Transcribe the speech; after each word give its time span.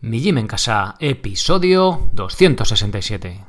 Mi 0.00 0.20
Gym 0.20 0.38
en 0.38 0.46
Casa, 0.46 0.94
episodio 1.00 2.08
267. 2.12 3.44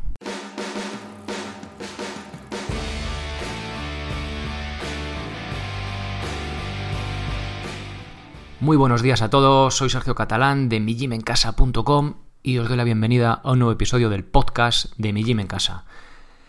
Muy 8.61 8.77
buenos 8.77 9.03
días 9.03 9.21
a 9.21 9.29
todos, 9.29 9.75
soy 9.75 9.91
Sergio 9.91 10.15
Catalán 10.15 10.69
de 10.69 10.79
mijimencasa.com 10.79 12.15
y 12.41 12.57
os 12.57 12.67
doy 12.67 12.77
la 12.77 12.83
bienvenida 12.83 13.33
a 13.43 13.51
un 13.51 13.59
nuevo 13.59 13.71
episodio 13.71 14.09
del 14.09 14.23
podcast 14.23 14.91
de 14.97 15.13
Mi 15.13 15.23
Gym 15.23 15.41
en 15.41 15.47
Casa. 15.47 15.85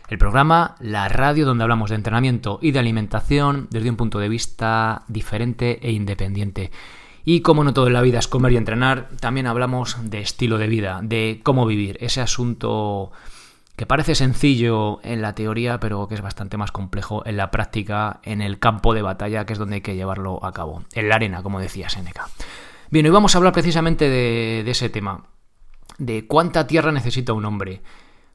El 0.08 0.16
programa, 0.16 0.76
la 0.80 1.10
radio 1.10 1.44
donde 1.44 1.64
hablamos 1.64 1.90
de 1.90 1.96
entrenamiento 1.96 2.58
y 2.62 2.70
de 2.70 2.78
alimentación 2.78 3.68
desde 3.70 3.90
un 3.90 3.96
punto 3.96 4.18
de 4.18 4.30
vista 4.30 5.02
diferente 5.08 5.78
e 5.86 5.92
independiente. 5.92 6.70
Y 7.24 7.40
como 7.40 7.64
no 7.64 7.74
todo 7.74 7.86
en 7.86 7.92
la 7.92 8.02
vida 8.02 8.18
es 8.18 8.28
comer 8.28 8.52
y 8.52 8.56
entrenar, 8.56 9.08
también 9.20 9.46
hablamos 9.46 9.96
de 10.02 10.20
estilo 10.20 10.58
de 10.58 10.68
vida, 10.68 11.00
de 11.02 11.40
cómo 11.42 11.66
vivir, 11.66 11.98
ese 12.00 12.20
asunto 12.20 13.12
que 13.80 13.86
parece 13.86 14.14
sencillo 14.14 15.00
en 15.02 15.22
la 15.22 15.34
teoría, 15.34 15.80
pero 15.80 16.06
que 16.06 16.14
es 16.14 16.20
bastante 16.20 16.58
más 16.58 16.70
complejo 16.70 17.24
en 17.24 17.38
la 17.38 17.50
práctica, 17.50 18.20
en 18.24 18.42
el 18.42 18.58
campo 18.58 18.92
de 18.92 19.00
batalla, 19.00 19.46
que 19.46 19.54
es 19.54 19.58
donde 19.58 19.76
hay 19.76 19.80
que 19.80 19.96
llevarlo 19.96 20.44
a 20.44 20.52
cabo, 20.52 20.84
en 20.92 21.08
la 21.08 21.14
arena, 21.14 21.42
como 21.42 21.60
decía 21.60 21.88
Seneca. 21.88 22.28
Bien, 22.90 23.06
hoy 23.06 23.12
vamos 23.12 23.34
a 23.34 23.38
hablar 23.38 23.54
precisamente 23.54 24.10
de, 24.10 24.68
ese 24.70 24.90
tema, 24.90 25.24
de 25.96 26.26
cuánta 26.26 26.66
tierra 26.66 26.92
necesita 26.92 27.32
un 27.32 27.46
hombre, 27.46 27.82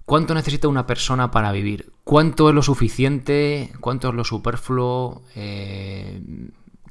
cuánto 0.06 0.34
necesita 0.34 0.68
una 0.68 0.88
persona 0.88 1.30
para 1.30 1.52
vivir, 1.52 1.92
cuánto 2.04 2.50
es 2.50 2.56
lo 2.56 2.64
suficiente, 2.64 3.72
cuánto 3.82 4.10
es 4.10 4.16
lo 4.16 4.24
superfluo. 4.24 5.24
Eh, 5.36 6.22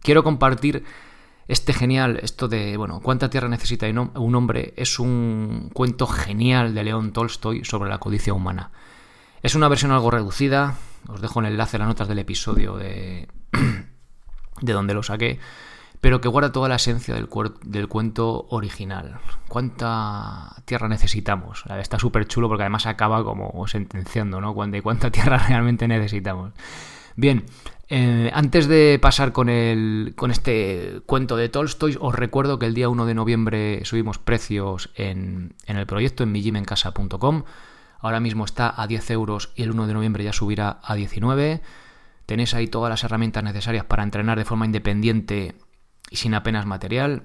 quiero 0.00 0.22
compartir 0.22 0.84
este 1.46 1.72
genial, 1.72 2.18
esto 2.22 2.48
de, 2.48 2.76
bueno, 2.76 3.00
¿cuánta 3.00 3.28
tierra 3.30 3.48
necesita 3.48 3.86
un 3.88 4.34
hombre? 4.34 4.72
Es 4.76 4.98
un 4.98 5.70
cuento 5.72 6.06
genial 6.06 6.74
de 6.74 6.84
León 6.84 7.12
Tolstoy 7.12 7.64
sobre 7.64 7.90
la 7.90 7.98
codicia 7.98 8.32
humana. 8.32 8.70
Es 9.42 9.54
una 9.54 9.68
versión 9.68 9.92
algo 9.92 10.10
reducida, 10.10 10.76
os 11.08 11.20
dejo 11.20 11.40
el 11.40 11.46
enlace 11.46 11.76
en 11.76 11.80
las 11.80 11.88
notas 11.88 12.08
del 12.08 12.18
episodio 12.18 12.76
de, 12.76 13.28
de 14.62 14.72
donde 14.72 14.94
lo 14.94 15.02
saqué, 15.02 15.38
pero 16.00 16.20
que 16.20 16.28
guarda 16.28 16.52
toda 16.52 16.68
la 16.68 16.76
esencia 16.76 17.14
del, 17.14 17.28
cuento 17.88 18.46
original. 18.50 19.18
¿Cuánta 19.48 20.54
tierra 20.64 20.88
necesitamos? 20.88 21.64
Está 21.78 21.98
súper 21.98 22.26
chulo 22.26 22.48
porque 22.48 22.62
además 22.62 22.86
acaba 22.86 23.22
como 23.24 23.66
sentenciando, 23.68 24.40
¿no? 24.40 24.54
¿Cuánta 24.54 25.10
tierra 25.10 25.38
realmente 25.48 25.88
necesitamos? 25.88 26.52
Bien, 27.16 27.44
eh, 27.88 28.30
antes 28.32 28.66
de 28.66 28.98
pasar 29.00 29.32
con, 29.32 29.48
el, 29.48 30.14
con 30.16 30.30
este 30.30 31.02
cuento 31.06 31.36
de 31.36 31.48
Tolstoy, 31.48 31.96
os 32.00 32.14
recuerdo 32.14 32.58
que 32.58 32.66
el 32.66 32.74
día 32.74 32.88
1 32.88 33.06
de 33.06 33.14
noviembre 33.14 33.84
subimos 33.84 34.18
precios 34.18 34.90
en, 34.94 35.54
en 35.66 35.76
el 35.76 35.86
proyecto 35.86 36.22
en 36.22 36.32
mijimencasa.com. 36.32 37.44
Ahora 37.98 38.20
mismo 38.20 38.44
está 38.44 38.72
a 38.80 38.86
10 38.86 39.10
euros 39.10 39.52
y 39.54 39.62
el 39.62 39.70
1 39.70 39.86
de 39.86 39.94
noviembre 39.94 40.24
ya 40.24 40.32
subirá 40.32 40.80
a 40.82 40.94
19. 40.94 41.62
Tenéis 42.26 42.54
ahí 42.54 42.68
todas 42.68 42.90
las 42.90 43.04
herramientas 43.04 43.44
necesarias 43.44 43.84
para 43.84 44.02
entrenar 44.02 44.38
de 44.38 44.44
forma 44.44 44.66
independiente 44.66 45.54
y 46.10 46.16
sin 46.16 46.34
apenas 46.34 46.66
material. 46.66 47.24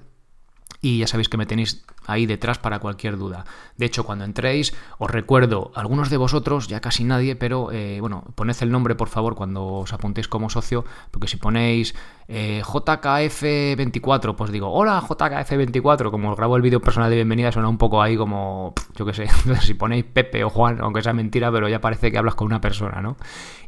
Y 0.81 0.99
ya 0.99 1.07
sabéis 1.07 1.29
que 1.29 1.37
me 1.37 1.45
tenéis 1.45 1.85
ahí 2.11 2.25
detrás 2.25 2.57
para 2.57 2.79
cualquier 2.79 3.17
duda. 3.17 3.45
De 3.77 3.85
hecho, 3.85 4.03
cuando 4.03 4.25
entréis, 4.25 4.73
os 4.97 5.09
recuerdo, 5.09 5.71
algunos 5.75 6.09
de 6.09 6.17
vosotros, 6.17 6.67
ya 6.67 6.79
casi 6.81 7.03
nadie, 7.03 7.35
pero 7.35 7.71
eh, 7.71 7.99
bueno, 8.01 8.23
poned 8.35 8.55
el 8.61 8.71
nombre 8.71 8.95
por 8.95 9.09
favor 9.09 9.35
cuando 9.35 9.65
os 9.65 9.93
apuntéis 9.93 10.27
como 10.27 10.49
socio, 10.49 10.85
porque 11.11 11.27
si 11.27 11.37
ponéis 11.37 11.95
eh, 12.27 12.61
JKF24, 12.63 14.35
pues 14.35 14.51
digo, 14.51 14.71
hola 14.71 15.01
JKF24, 15.01 16.11
como 16.11 16.35
grabo 16.35 16.55
el 16.55 16.61
vídeo 16.61 16.79
personal 16.79 17.09
de 17.09 17.15
bienvenida, 17.15 17.51
suena 17.51 17.69
un 17.69 17.77
poco 17.77 18.01
ahí 18.01 18.17
como, 18.17 18.73
yo 18.95 19.05
qué 19.05 19.13
sé, 19.13 19.27
si 19.61 19.73
ponéis 19.73 20.05
Pepe 20.05 20.43
o 20.43 20.49
Juan, 20.49 20.79
aunque 20.81 21.01
sea 21.01 21.13
mentira, 21.13 21.51
pero 21.51 21.69
ya 21.69 21.81
parece 21.81 22.11
que 22.11 22.17
hablas 22.17 22.35
con 22.35 22.45
una 22.45 22.61
persona, 22.61 23.01
¿no? 23.01 23.17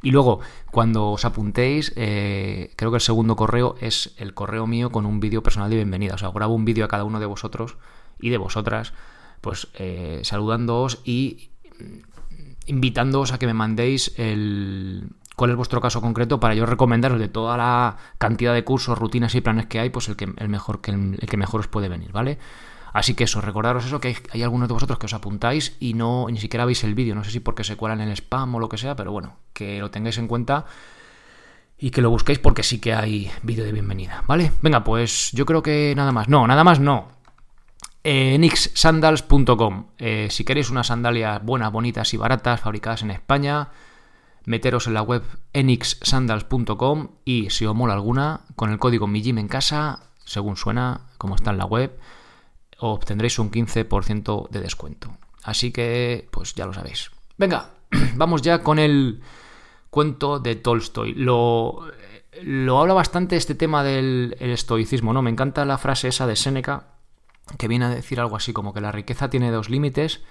Y 0.04 0.12
luego, 0.12 0.40
cuando 0.72 1.12
os 1.12 1.26
apuntéis, 1.26 1.94
eh, 1.96 2.72
creo 2.76 2.92
que 2.92 2.98
el 2.98 3.02
segundo 3.02 3.36
correo 3.36 3.76
es 3.82 4.14
el 4.18 4.34
correo 4.34 4.68
mío 4.68 4.92
con 4.92 5.06
un 5.06 5.20
vídeo 5.20 5.44
personal 5.44 5.70
de 5.70 5.78
bienvenida, 5.78 6.16
o 6.16 6.18
sea, 6.18 6.30
grabo 6.30 6.54
un 6.54 6.66
vídeo 6.66 6.86
a 6.86 6.88
cada 6.88 7.04
uno 7.04 7.20
de 7.20 7.26
vosotros 7.26 7.78
y 8.20 8.30
de 8.30 8.38
vosotras, 8.38 8.94
pues 9.42 9.68
eh, 9.76 10.22
saludándoos 10.24 11.00
y 11.04 11.50
invitándoos 12.66 13.34
a 13.34 13.40
que 13.40 13.48
me 13.48 13.54
mandéis 13.54 14.14
el 14.18 15.10
cuál 15.36 15.52
es 15.52 15.58
vuestro 15.58 15.82
caso 15.82 16.02
concreto 16.02 16.40
para 16.40 16.54
yo 16.54 16.66
recomendaros 16.66 17.20
de 17.20 17.28
toda 17.28 17.58
la 17.58 17.98
cantidad 18.18 18.54
de 18.54 18.64
cursos, 18.64 18.98
rutinas 18.98 19.34
y 19.36 19.42
planes 19.42 19.66
que 19.66 19.80
hay, 19.80 19.90
pues 19.90 20.08
el 20.08 20.16
que 20.16 20.32
el 20.38 20.50
mejor 20.50 20.82
que 20.82 20.92
el, 20.92 21.18
que 21.18 21.38
mejor 21.38 21.62
os 21.62 21.68
puede 21.68 21.90
venir, 21.90 22.12
¿vale? 22.12 22.38
Así 22.94 23.14
que 23.16 23.24
eso, 23.24 23.40
recordaros 23.40 23.86
eso, 23.86 24.00
que 24.02 24.18
hay, 24.34 24.44
algunos 24.44 24.68
de 24.68 24.74
vosotros 24.74 25.00
que 25.00 25.06
os 25.06 25.14
apuntáis 25.14 25.78
y 25.80 25.94
no 25.94 26.28
ni 26.30 26.40
siquiera 26.40 26.66
veis 26.66 26.84
el 26.84 26.94
vídeo, 26.94 27.16
no 27.16 27.24
sé 27.24 27.32
si 27.32 27.40
porque 27.40 27.64
se 27.64 27.78
cuelan 27.78 28.02
en 28.02 28.10
el 28.10 28.18
spam 28.18 28.54
o 28.54 28.60
lo 28.60 28.70
que 28.70 28.78
sea, 28.78 28.96
pero 28.96 29.12
bueno, 29.12 29.38
que 29.54 29.80
lo 29.80 29.90
tengáis 29.90 30.18
en 30.18 30.28
cuenta 30.28 30.66
y 31.80 31.90
que 31.90 32.02
lo 32.02 32.10
busquéis 32.10 32.38
porque 32.38 32.64
sí 32.64 32.80
que 32.80 32.94
hay 32.94 33.32
vídeo 33.42 33.64
de 33.64 33.72
bienvenida, 33.72 34.24
¿vale? 34.28 34.52
Venga, 34.62 34.84
pues 34.84 35.32
yo 35.32 35.46
creo 35.46 35.64
que 35.64 35.94
nada 35.96 36.12
más. 36.12 36.28
No, 36.28 36.46
nada 36.46 36.64
más 36.64 36.80
no 36.80 37.21
enixsandals.com. 38.04 39.86
Eh, 39.98 40.28
si 40.30 40.44
queréis 40.44 40.70
unas 40.70 40.88
sandalias 40.88 41.44
buenas, 41.44 41.72
bonitas 41.72 42.14
y 42.14 42.18
baratas, 42.18 42.62
fabricadas 42.62 43.04
en 43.04 43.12
España, 43.12 43.70
meteros 44.46 44.88
en 44.88 44.94
la 44.94 45.02
web 45.02 45.24
enixsandals.com 45.54 47.10
y 47.26 47.50
si 47.50 47.66
os 47.66 47.76
mola 47.76 47.94
alguna, 47.94 48.42
con 48.56 48.72
el 48.72 48.80
código 48.80 49.08
MIGIM 49.08 49.38
en 49.38 49.48
casa, 49.48 50.00
según 50.26 50.58
suena, 50.58 51.02
como 51.18 51.36
está 51.36 51.52
en 51.52 51.58
la 51.58 51.66
web, 51.66 51.98
obtendréis 52.80 53.38
un 53.38 53.52
15% 53.52 54.50
de 54.50 54.62
descuento. 54.62 55.12
Así 55.44 55.72
que, 55.72 56.28
pues 56.32 56.56
ya 56.56 56.66
lo 56.66 56.74
sabéis. 56.74 57.12
Venga, 57.38 57.72
vamos 58.16 58.42
ya 58.42 58.64
con 58.64 58.80
el 58.80 59.22
cuento 59.90 60.40
de 60.40 60.56
Tolstoy. 60.56 61.14
Lo, 61.14 61.86
lo 62.44 62.80
habla 62.80 62.94
bastante 62.94 63.36
este 63.36 63.54
tema 63.54 63.84
del 63.84 64.36
estoicismo, 64.40 65.14
¿no? 65.14 65.22
Me 65.22 65.30
encanta 65.30 65.66
la 65.66 65.78
frase 65.78 66.08
esa 66.08 66.26
de 66.26 66.36
Séneca 66.36 66.88
que 67.58 67.68
viene 67.68 67.86
a 67.86 67.90
decir 67.90 68.20
algo 68.20 68.36
así 68.36 68.54
como 68.54 68.74
que 68.74 68.82
la 68.82 68.92
riqueza 68.92 69.30
tiene 69.30 69.52
dos 69.52 69.70
límites. 69.70 70.22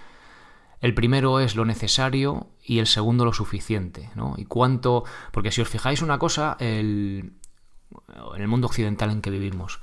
El 0.81 0.94
primero 0.94 1.41
es 1.41 1.56
lo 1.56 1.65
necesario 1.65 2.48
y 2.65 2.78
el 2.78 2.87
segundo 2.87 3.25
lo 3.25 3.32
suficiente, 3.32 4.10
¿no? 4.15 4.34
Y 4.38 4.47
cuánto... 4.47 5.04
Porque 5.31 5.53
si 5.53 5.60
os 5.60 5.69
fijáis 5.69 6.00
una 6.00 6.19
cosa, 6.19 6.56
el, 6.59 7.32
en 8.34 8.43
el 8.43 8.48
mundo 8.48 8.66
occidental 8.66 9.10
en 9.10 9.21
que 9.21 9.31
vivimos, 9.31 9.81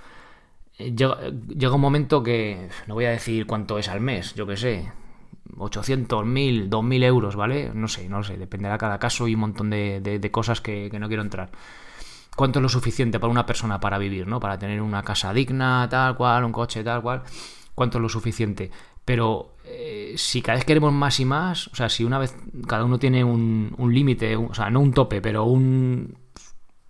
eh, 0.79 0.95
llega, 0.95 1.75
un 1.75 1.81
momento 1.81 2.23
que, 2.23 2.69
no 2.87 2.95
voy 2.95 3.05
a 3.05 3.11
decir 3.11 3.45
cuánto 3.45 3.77
es 3.77 3.89
al 3.89 4.01
mes, 4.01 4.33
yo 4.33 4.47
qué 4.47 4.57
sé, 4.57 4.91
800, 5.55 6.25
1000, 6.25 6.69
2000 6.69 7.03
euros, 7.03 7.35
¿vale? 7.35 7.71
No 7.75 7.87
sé, 7.87 8.09
no 8.09 8.17
lo 8.17 8.23
sé, 8.23 8.37
dependerá 8.37 8.79
cada 8.79 8.97
caso 8.97 9.27
y 9.27 9.35
un 9.35 9.41
montón 9.41 9.69
de, 9.69 10.29
cosas 10.31 10.61
que, 10.61 10.89
que 10.89 10.99
no 10.99 11.07
quiero 11.07 11.21
entrar 11.21 11.51
cuánto 12.37 12.59
es 12.59 12.63
lo 12.63 12.69
suficiente 12.69 13.19
para 13.19 13.31
una 13.31 13.47
persona 13.47 13.79
para 13.79 13.97
vivir, 13.97 14.27
¿no? 14.27 14.39
Para 14.39 14.59
tener 14.59 14.79
una 14.79 15.01
casa 15.01 15.33
digna, 15.33 15.87
tal 15.89 16.15
cual, 16.15 16.45
un 16.45 16.51
coche, 16.51 16.83
tal 16.83 17.01
cual, 17.01 17.23
cuánto 17.73 17.97
es 17.97 18.01
lo 18.03 18.09
suficiente. 18.09 18.69
Pero 19.03 19.55
eh, 19.65 20.13
si 20.17 20.43
cada 20.43 20.57
vez 20.57 20.63
queremos 20.63 20.93
más 20.93 21.19
y 21.19 21.25
más, 21.25 21.67
o 21.69 21.75
sea, 21.75 21.89
si 21.89 22.03
una 22.03 22.19
vez 22.19 22.35
cada 22.67 22.85
uno 22.85 22.99
tiene 22.99 23.23
un, 23.23 23.75
límite, 23.91 24.35
o 24.35 24.53
sea, 24.53 24.69
no 24.69 24.81
un 24.81 24.93
tope, 24.93 25.19
pero 25.19 25.45
un, 25.45 26.15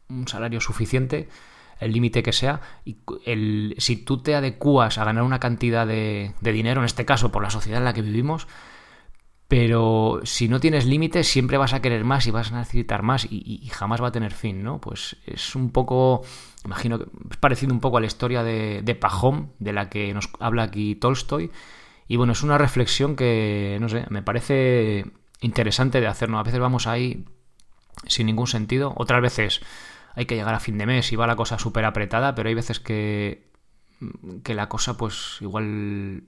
un 0.09 0.27
salario 0.27 0.59
suficiente, 0.59 1.29
el 1.79 1.93
límite 1.93 2.23
que 2.23 2.33
sea, 2.33 2.59
y 2.83 2.97
el, 3.25 3.73
si 3.77 3.95
tú 3.95 4.21
te 4.21 4.35
adecuas 4.35 4.97
a 4.97 5.05
ganar 5.05 5.23
una 5.23 5.39
cantidad 5.39 5.87
de, 5.87 6.33
de 6.41 6.51
dinero, 6.51 6.81
en 6.81 6.85
este 6.85 7.05
caso 7.05 7.31
por 7.31 7.41
la 7.41 7.51
sociedad 7.51 7.77
en 7.77 7.85
la 7.85 7.93
que 7.93 8.01
vivimos, 8.01 8.49
pero 9.47 10.19
si 10.23 10.49
no 10.49 10.59
tienes 10.59 10.85
límites 10.85 11.27
siempre 11.27 11.57
vas 11.57 11.73
a 11.73 11.81
querer 11.81 12.03
más 12.03 12.27
y 12.27 12.31
vas 12.31 12.51
a 12.51 12.57
necesitar 12.59 13.01
más 13.01 13.25
y, 13.29 13.65
jamás 13.71 14.01
va 14.01 14.09
a 14.09 14.11
tener 14.11 14.33
fin, 14.33 14.61
¿no? 14.61 14.81
Pues 14.81 15.15
es 15.25 15.55
un 15.55 15.71
poco, 15.71 16.21
imagino 16.65 16.99
que 16.99 17.05
es 17.31 17.37
parecido 17.37 17.73
un 17.73 17.79
poco 17.79 17.97
a 17.97 18.01
la 18.01 18.07
historia 18.07 18.43
de, 18.43 18.97
Pajón, 18.99 19.53
de 19.59 19.71
la 19.71 19.89
que 19.89 20.13
nos 20.13 20.29
habla 20.39 20.63
aquí 20.63 20.95
Tolstoy, 20.95 21.51
y 22.09 22.17
bueno, 22.17 22.33
es 22.33 22.43
una 22.43 22.57
reflexión 22.57 23.15
que, 23.15 23.77
no 23.79 23.89
sé, 23.89 24.05
me 24.09 24.21
parece 24.21 25.05
interesante 25.41 25.99
de 25.99 26.07
hacernos. 26.07 26.39
A 26.39 26.43
veces 26.43 26.59
vamos 26.59 26.87
ahí 26.87 27.25
sin 28.05 28.27
ningún 28.27 28.47
sentido, 28.47 28.93
otras 28.97 29.21
veces 29.21 29.61
hay 30.15 30.25
que 30.25 30.35
llegar 30.35 30.55
a 30.55 30.59
fin 30.59 30.77
de 30.77 30.85
mes 30.85 31.11
y 31.13 31.15
va 31.15 31.27
la 31.27 31.35
cosa 31.35 31.57
súper 31.57 31.85
apretada, 31.85 32.35
pero 32.35 32.49
hay 32.49 32.55
veces 32.55 32.79
que, 32.79 33.49
que 34.43 34.55
la 34.55 34.67
cosa 34.67 34.97
pues 34.97 35.37
igual 35.41 36.23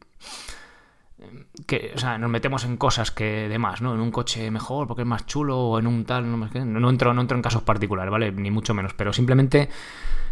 que, 1.65 1.91
o 1.95 1.97
sea, 1.97 2.17
nos 2.17 2.29
metemos 2.29 2.63
en 2.63 2.77
cosas 2.77 3.11
que 3.11 3.47
demás, 3.49 3.81
¿no? 3.81 3.93
En 3.93 3.99
un 3.99 4.11
coche 4.11 4.49
mejor 4.51 4.87
porque 4.87 5.03
es 5.03 5.07
más 5.07 5.25
chulo 5.25 5.57
o 5.57 5.79
en 5.79 5.87
un 5.87 6.05
tal, 6.05 6.29
no, 6.29 6.37
no, 6.37 6.89
entro, 6.89 7.13
no 7.13 7.21
entro 7.21 7.37
en 7.37 7.43
casos 7.43 7.63
particulares, 7.63 8.11
¿vale? 8.11 8.31
Ni 8.31 8.51
mucho 8.51 8.73
menos, 8.73 8.93
pero 8.93 9.13
simplemente 9.13 9.69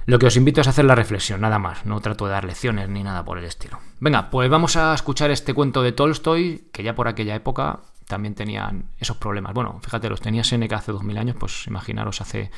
lo 0.05 0.19
que 0.19 0.27
os 0.27 0.37
invito 0.37 0.61
es 0.61 0.67
hacer 0.67 0.85
la 0.85 0.95
reflexión, 0.95 1.41
nada 1.41 1.59
más, 1.59 1.85
no 1.85 1.99
trato 1.99 2.25
de 2.25 2.31
dar 2.31 2.45
lecciones 2.45 2.87
ni 2.89 3.03
nada 3.03 3.25
por 3.25 3.37
el 3.37 3.45
estilo. 3.45 3.79
Venga, 3.99 4.29
pues 4.29 4.49
vamos 4.49 4.77
a 4.77 4.93
escuchar 4.93 5.31
este 5.31 5.53
cuento 5.53 5.83
de 5.83 5.91
Tolstoy, 5.91 6.69
que 6.71 6.83
ya 6.83 6.95
por 6.95 7.07
aquella 7.07 7.35
época 7.35 7.81
también 8.07 8.33
tenían 8.33 8.85
esos 8.97 9.17
problemas. 9.17 9.53
Bueno, 9.53 9.79
fíjate, 9.83 10.09
los 10.09 10.21
tenía 10.21 10.43
Seneca 10.43 10.77
hace 10.77 10.93
2000 10.93 11.17
años, 11.17 11.35
pues 11.37 11.67
imaginaros 11.67 12.21
hace 12.21 12.51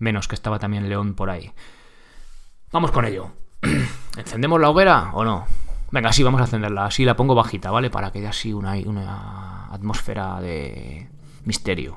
menos 0.00 0.26
que 0.26 0.34
estaba 0.34 0.58
también 0.58 0.88
León 0.88 1.14
por 1.14 1.30
ahí. 1.30 1.52
Vamos 2.72 2.90
con 2.90 3.04
ello. 3.04 3.30
¿Encendemos 4.16 4.60
la 4.60 4.70
hoguera 4.70 5.10
o 5.12 5.24
no? 5.24 5.46
Venga, 5.92 6.12
sí, 6.12 6.22
vamos 6.22 6.40
a 6.40 6.44
encenderla. 6.44 6.86
Así 6.86 7.04
la 7.04 7.16
pongo 7.16 7.34
bajita, 7.34 7.70
¿vale? 7.70 7.90
Para 7.90 8.12
que 8.12 8.20
haya 8.20 8.30
así 8.30 8.52
una, 8.52 9.66
atmósfera 9.70 10.40
de 10.40 11.08
misterio. 11.44 11.96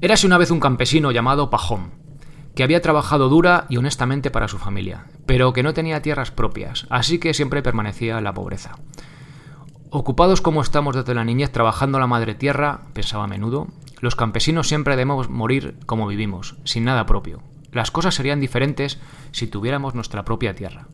Érase 0.00 0.26
una 0.26 0.38
vez 0.38 0.50
un 0.50 0.60
campesino 0.60 1.10
llamado 1.10 1.50
Pajón, 1.50 1.92
que 2.54 2.62
había 2.62 2.82
trabajado 2.82 3.28
dura 3.28 3.66
y 3.68 3.76
honestamente 3.76 4.30
para 4.30 4.48
su 4.48 4.58
familia, 4.58 5.06
pero 5.26 5.52
que 5.52 5.62
no 5.62 5.74
tenía 5.74 6.02
tierras 6.02 6.30
propias, 6.30 6.86
así 6.90 7.18
que 7.18 7.34
siempre 7.34 7.62
permanecía 7.62 8.18
en 8.18 8.24
la 8.24 8.34
pobreza. 8.34 8.76
Ocupados 9.90 10.40
como 10.40 10.60
estamos 10.60 10.96
desde 10.96 11.14
la 11.14 11.24
niñez 11.24 11.52
trabajando 11.52 11.98
la 12.00 12.06
madre 12.06 12.34
tierra, 12.34 12.82
pensaba 12.94 13.24
a 13.24 13.28
menudo, 13.28 13.68
los 14.00 14.16
campesinos 14.16 14.66
siempre 14.66 14.96
debemos 14.96 15.28
morir 15.28 15.78
como 15.86 16.06
vivimos, 16.06 16.56
sin 16.64 16.84
nada 16.84 17.06
propio. 17.06 17.42
Las 17.70 17.90
cosas 17.90 18.14
serían 18.14 18.40
diferentes 18.40 18.98
si 19.30 19.46
tuviéramos 19.46 19.94
nuestra 19.94 20.24
propia 20.24 20.54
tierra. 20.54 20.88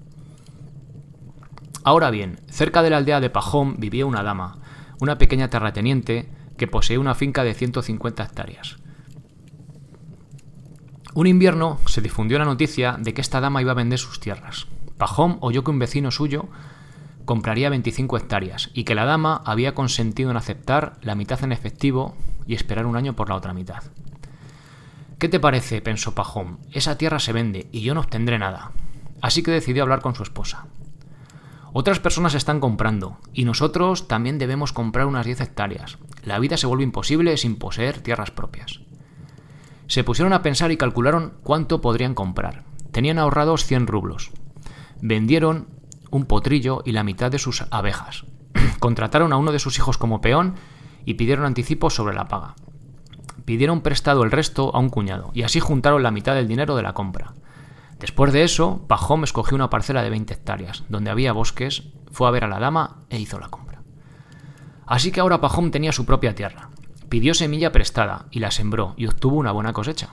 Ahora 1.89 2.11
bien, 2.11 2.39
cerca 2.51 2.83
de 2.83 2.91
la 2.91 2.99
aldea 2.99 3.19
de 3.19 3.31
Pajón 3.31 3.77
vivía 3.79 4.05
una 4.05 4.23
dama, 4.23 4.59
una 5.01 5.17
pequeña 5.17 5.49
terrateniente 5.49 6.29
que 6.59 6.67
poseía 6.67 7.01
una 7.01 7.15
finca 7.15 7.45
de 7.45 7.55
150 7.55 8.25
hectáreas. 8.25 8.77
Un 11.15 11.27
invierno 11.27 11.79
se 11.87 12.03
difundió 12.03 12.39
la 12.39 12.45
noticia 12.45 12.99
de 12.99 13.15
que 13.15 13.23
esta 13.23 13.41
dama 13.41 13.63
iba 13.63 13.73
a 13.73 13.75
vender 13.75 13.99
sus 13.99 14.21
tierras. 14.21 14.67
Pajón 14.99 15.39
oyó 15.41 15.65
que 15.65 15.71
un 15.71 15.79
vecino 15.79 16.11
suyo 16.11 16.51
compraría 17.25 17.71
25 17.71 18.19
hectáreas 18.19 18.69
y 18.75 18.85
que 18.85 18.95
la 18.95 19.07
dama 19.07 19.41
había 19.47 19.75
consentido 19.75 20.31
en 20.31 20.37
aceptar 20.37 20.99
la 21.01 21.15
mitad 21.15 21.43
en 21.43 21.53
efectivo 21.53 22.15
y 22.47 22.55
esperar 22.55 22.85
un 22.85 22.97
año 22.97 23.17
por 23.17 23.31
la 23.31 23.37
otra 23.37 23.55
mitad. 23.55 23.83
¿Qué 25.19 25.31
te 25.31 25.41
parece? 25.41 25.81
pensó 25.81 26.15
Pajón. 26.15 26.59
Esa 26.71 26.99
tierra 26.99 27.19
se 27.19 27.33
vende 27.33 27.67
y 27.73 27.81
yo 27.81 27.95
no 27.95 28.01
obtendré 28.01 28.39
nada. 28.39 28.73
Así 29.23 29.43
que 29.43 29.53
decidió 29.53 29.85
hablar 29.85 30.03
con 30.03 30.15
su 30.15 30.23
esposa. 30.23 30.67
Otras 31.73 32.01
personas 32.01 32.35
están 32.35 32.61
comprando 32.61 33.19
y 33.33 33.45
nosotros 33.45 34.09
también 34.09 34.39
debemos 34.39 34.73
comprar 34.73 35.07
unas 35.07 35.27
10 35.27 35.41
hectáreas. 35.43 35.99
La 36.23 36.39
vida 36.39 36.57
se 36.57 36.67
vuelve 36.67 36.85
imposible 36.85 37.37
sin 37.37 37.57
poseer 37.57 38.01
tierras 38.01 38.31
propias. 38.31 38.81
Se 39.87 40.05
pusieron 40.05 40.33
a 40.33 40.43
pensar 40.43 40.71
y 40.71 40.77
calcularon 40.77 41.35
cuánto 41.43 41.81
podrían 41.81 42.15
comprar. 42.15 42.65
Tenían 42.91 43.19
ahorrados 43.19 43.65
100 43.65 43.87
rublos. 43.87 44.31
Vendieron 45.01 45.69
un 46.11 46.25
potrillo 46.25 46.83
y 46.85 46.93
la 46.93 47.05
mitad 47.05 47.31
de 47.31 47.39
sus 47.39 47.65
abejas. 47.71 48.25
Contrataron 48.81 49.33
a 49.33 49.37
uno 49.37 49.53
de 49.53 49.59
sus 49.59 49.79
hijos 49.79 49.99
como 49.99 50.21
peón 50.21 50.55
y 51.05 51.15
pidieron 51.15 51.45
anticipo 51.47 51.91
sobre 51.91 52.15
la 52.15 52.29
paga. 52.29 52.55
Pidieron 53.45 53.81
prestado 53.81 54.25
el 54.25 54.31
resto 54.31 54.75
a 54.75 54.79
un 54.79 54.91
cuñado 54.91 55.31
y 55.33 55.43
así 55.43 55.61
juntaron 55.61 56.03
la 56.03 56.11
mitad 56.11 56.35
del 56.35 56.49
dinero 56.49 56.77
de 56.77 56.83
la 56.83 56.93
compra. 56.93 57.35
Después 57.99 58.33
de 58.33 58.45
eso, 58.45 58.85
Pajón 58.87 59.25
escogió 59.25 59.55
una 59.55 59.71
parcela 59.71 60.03
de 60.03 60.11
20 60.11 60.35
hectáreas, 60.35 60.85
donde 60.89 61.11
había 61.11 61.33
bosques, 61.33 61.85
fue 62.13 62.29
a 62.29 62.31
ver 62.31 62.45
a 62.45 62.49
la 62.49 62.61
dama 62.61 63.05
e 63.11 63.19
hizo 63.19 63.39
la 63.39 63.49
compra. 63.49 63.83
Así 64.87 65.11
que 65.11 65.21
ahora 65.21 65.41
Pajón 65.41 65.71
tenía 65.71 65.93
su 65.93 66.07
propia 66.07 66.35
tierra. 66.35 66.71
Pidió 67.09 67.35
semilla 67.35 67.73
prestada 67.73 68.27
y 68.31 68.41
la 68.41 68.51
sembró 68.51 68.95
y 68.97 69.07
obtuvo 69.07 69.37
una 69.37 69.53
buena 69.53 69.73
cosecha. 69.73 70.11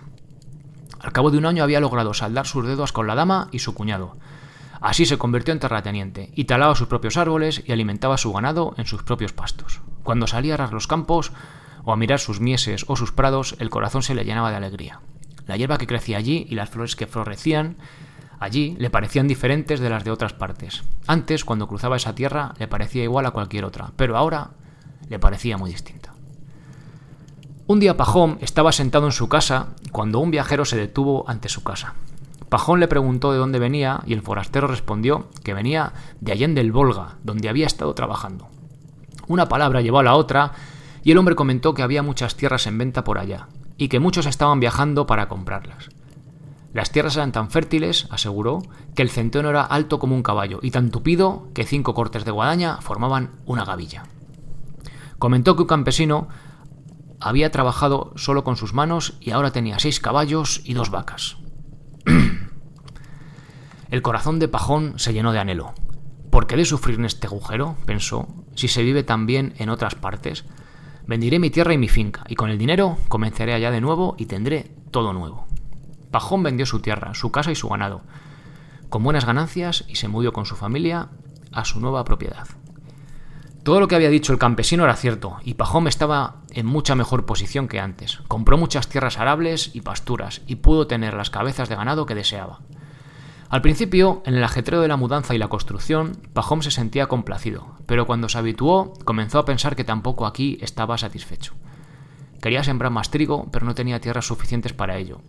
Al 1.00 1.12
cabo 1.12 1.30
de 1.30 1.38
un 1.38 1.46
año 1.46 1.64
había 1.64 1.80
logrado 1.80 2.14
saldar 2.14 2.48
sus 2.48 2.66
dedos 2.66 2.92
con 2.92 3.06
la 3.06 3.16
dama 3.16 3.50
y 3.52 3.60
su 3.60 3.76
cuñado, 3.76 4.16
Así 4.86 5.08
se 5.08 5.18
convirtió 5.18 5.52
en 5.52 5.60
terrateniente 5.60 6.30
y 6.36 6.46
talaba 6.46 6.76
sus 6.76 6.88
propios 6.88 7.18
árboles 7.18 7.64
y 7.66 7.72
alimentaba 7.72 8.20
su 8.20 8.32
ganado 8.32 8.76
en 8.78 8.86
sus 8.86 9.02
propios 9.02 9.34
pastos. 9.34 9.82
Cuando 10.04 10.28
salía 10.28 10.54
a 10.54 10.58
ras 10.58 10.72
los 10.72 10.86
campos 10.86 11.32
o 11.84 11.92
a 11.92 11.96
mirar 11.96 12.20
sus 12.20 12.40
mieses 12.40 12.86
o 12.88 12.96
sus 12.96 13.12
prados, 13.12 13.56
el 13.58 13.72
corazón 13.72 14.04
se 14.04 14.14
le 14.14 14.26
llenaba 14.26 14.52
de 14.52 14.58
alegría. 14.58 15.02
La 15.48 15.58
hierba 15.58 15.78
que 15.78 15.88
crecía 15.88 16.18
allí 16.18 16.46
y 16.50 16.56
las 16.56 16.70
flores 16.70 16.96
que 16.96 17.08
florecían 17.08 17.78
allí 18.40 18.76
le 18.80 18.90
parecían 18.90 19.28
diferentes 19.28 19.80
de 19.80 19.90
las 19.90 20.04
de 20.04 20.12
otras 20.12 20.34
partes. 20.34 20.84
Antes, 21.08 21.46
cuando 21.46 21.68
cruzaba 21.68 21.98
esa 21.98 22.16
tierra, 22.16 22.54
le 22.58 22.68
parecía 22.68 23.04
igual 23.04 23.26
a 23.26 23.32
cualquier 23.32 23.66
otra, 23.66 23.92
pero 23.96 24.18
ahora 24.18 24.52
le 25.10 25.20
parecía 25.20 25.58
muy 25.58 25.72
distinta. 25.72 26.14
Un 27.68 27.80
día 27.80 27.98
Pajón 27.98 28.38
estaba 28.42 28.72
sentado 28.72 29.06
en 29.06 29.12
su 29.12 29.28
casa 29.28 29.70
cuando 29.92 30.20
un 30.20 30.32
viajero 30.32 30.66
se 30.66 30.78
detuvo 30.78 31.28
ante 31.28 31.50
su 31.50 31.64
casa. 31.64 31.96
Pajón 32.50 32.80
le 32.80 32.88
preguntó 32.88 33.32
de 33.32 33.40
dónde 33.40 33.58
venía 33.58 34.02
y 34.06 34.14
el 34.14 34.22
forastero 34.22 34.68
respondió 34.68 35.30
que 35.44 35.56
venía 35.56 35.94
de 36.22 36.32
Allende 36.32 36.62
del 36.62 36.72
Volga, 36.72 37.16
donde 37.24 37.50
había 37.50 37.66
estado 37.66 37.96
trabajando. 37.96 38.48
Una 39.28 39.50
palabra 39.50 39.82
llevó 39.82 40.00
a 40.00 40.04
la 40.04 40.16
otra 40.16 40.52
y 41.04 41.12
el 41.12 41.18
hombre 41.18 41.36
comentó 41.36 41.74
que 41.74 41.82
había 41.82 42.04
muchas 42.04 42.36
tierras 42.36 42.68
en 42.68 42.78
venta 42.78 43.04
por 43.04 43.18
allá 43.18 43.48
y 43.78 43.88
que 43.88 44.00
muchos 44.00 44.26
estaban 44.26 44.60
viajando 44.60 45.06
para 45.06 45.28
comprarlas. 45.28 45.90
Las 46.74 46.92
tierras 46.92 47.16
eran 47.16 47.32
tan 47.32 47.50
fértiles, 47.50 48.08
aseguró, 48.10 48.62
que 48.96 49.02
el 49.02 49.10
centeno 49.10 49.50
era 49.50 49.64
alto 49.64 49.98
como 49.98 50.16
un 50.16 50.24
caballo 50.24 50.60
y 50.62 50.72
tan 50.72 50.92
tupido 50.92 51.50
que 51.54 51.64
cinco 51.64 51.94
cortes 51.94 52.26
de 52.26 52.32
guadaña 52.32 52.82
formaban 52.82 53.32
una 53.46 53.64
gavilla. 53.64 54.04
Comentó 55.18 55.56
que 55.56 55.62
un 55.62 55.68
campesino 55.70 56.28
había 57.22 57.52
trabajado 57.52 58.12
solo 58.18 58.44
con 58.44 58.58
sus 58.58 58.74
manos 58.74 59.18
y 59.22 59.32
ahora 59.32 59.52
tenía 59.52 59.80
seis 59.80 60.00
caballos 60.00 60.62
y 60.66 60.74
dos 60.74 60.92
vacas. 60.92 61.38
El 63.90 64.02
corazón 64.02 64.40
de 64.40 64.48
Pajón 64.48 64.96
se 64.98 65.14
llenó 65.14 65.32
de 65.32 65.40
anhelo. 65.40 65.74
¿Por 66.30 66.48
qué 66.48 66.58
de 66.58 66.66
sufrir 66.66 67.00
en 67.00 67.06
este 67.06 67.28
agujero? 67.28 67.78
pensó, 67.86 68.28
si 68.56 68.68
se 68.68 68.84
vive 68.84 69.04
tan 69.04 69.26
bien 69.26 69.54
en 69.58 69.70
otras 69.70 69.96
partes. 69.96 70.44
Vendiré 71.08 71.40
mi 71.40 71.50
tierra 71.50 71.74
y 71.74 71.78
mi 71.78 71.88
finca, 71.88 72.24
y 72.28 72.36
con 72.36 72.50
el 72.50 72.58
dinero 72.58 72.98
comenzaré 73.08 73.54
allá 73.54 73.70
de 73.70 73.82
nuevo 73.82 74.16
y 74.18 74.26
tendré 74.26 74.72
todo 74.92 75.14
nuevo. 75.14 75.46
Pajón 76.10 76.44
vendió 76.44 76.66
su 76.66 76.80
tierra, 76.80 77.14
su 77.14 77.32
casa 77.32 77.52
y 77.52 77.56
su 77.56 77.70
ganado, 77.70 78.02
con 78.90 79.04
buenas 79.04 79.26
ganancias, 79.26 79.86
y 79.88 79.96
se 79.96 80.08
mudó 80.08 80.34
con 80.34 80.46
su 80.46 80.56
familia 80.56 81.10
a 81.52 81.66
su 81.66 81.80
nueva 81.80 82.04
propiedad. 82.06 82.48
Todo 83.64 83.80
lo 83.80 83.88
que 83.88 83.96
había 83.96 84.10
dicho 84.10 84.32
el 84.32 84.40
campesino 84.40 84.84
era 84.84 84.96
cierto, 84.96 85.38
y 85.44 85.56
Pajón 85.56 85.88
estaba 85.88 86.38
en 86.52 86.66
mucha 86.66 86.96
mejor 86.96 87.26
posición 87.26 87.68
que 87.68 87.80
antes. 87.80 88.20
Compró 88.28 88.58
muchas 88.58 88.88
tierras 88.88 89.20
arables 89.20 89.72
y 89.74 89.82
pasturas, 89.82 90.42
y 90.48 90.56
pudo 90.58 90.88
tener 90.88 91.14
las 91.14 91.30
cabezas 91.30 91.68
de 91.70 91.76
ganado 91.76 92.06
que 92.06 92.16
deseaba. 92.16 92.62
Al 93.50 93.62
principio, 93.62 94.24
en 94.26 94.36
el 94.36 94.44
ajetreo 94.44 94.82
de 94.82 94.88
la 94.88 94.98
mudanza 94.98 95.36
y 95.36 95.38
la 95.38 95.48
construcción, 95.48 96.18
Pajón 96.34 96.64
se 96.64 96.72
sentía 96.72 97.08
complacido, 97.08 97.76
pero 97.86 98.08
cuando 98.08 98.28
se 98.28 98.40
habituó, 98.40 98.94
comenzó 99.06 99.38
a 99.38 99.46
pensar 99.46 99.76
que 99.76 99.84
tampoco 99.84 100.26
aquí 100.26 100.58
estaba 100.62 100.98
satisfecho. 100.98 101.54
Quería 102.42 102.64
sembrar 102.64 102.92
más 102.92 103.12
trigo, 103.12 103.48
pero 103.52 103.66
no 103.66 103.76
tenía 103.76 104.02
tierras 104.02 104.26
suficientes 104.26 104.74
para 104.74 104.98
ello. 104.98 105.22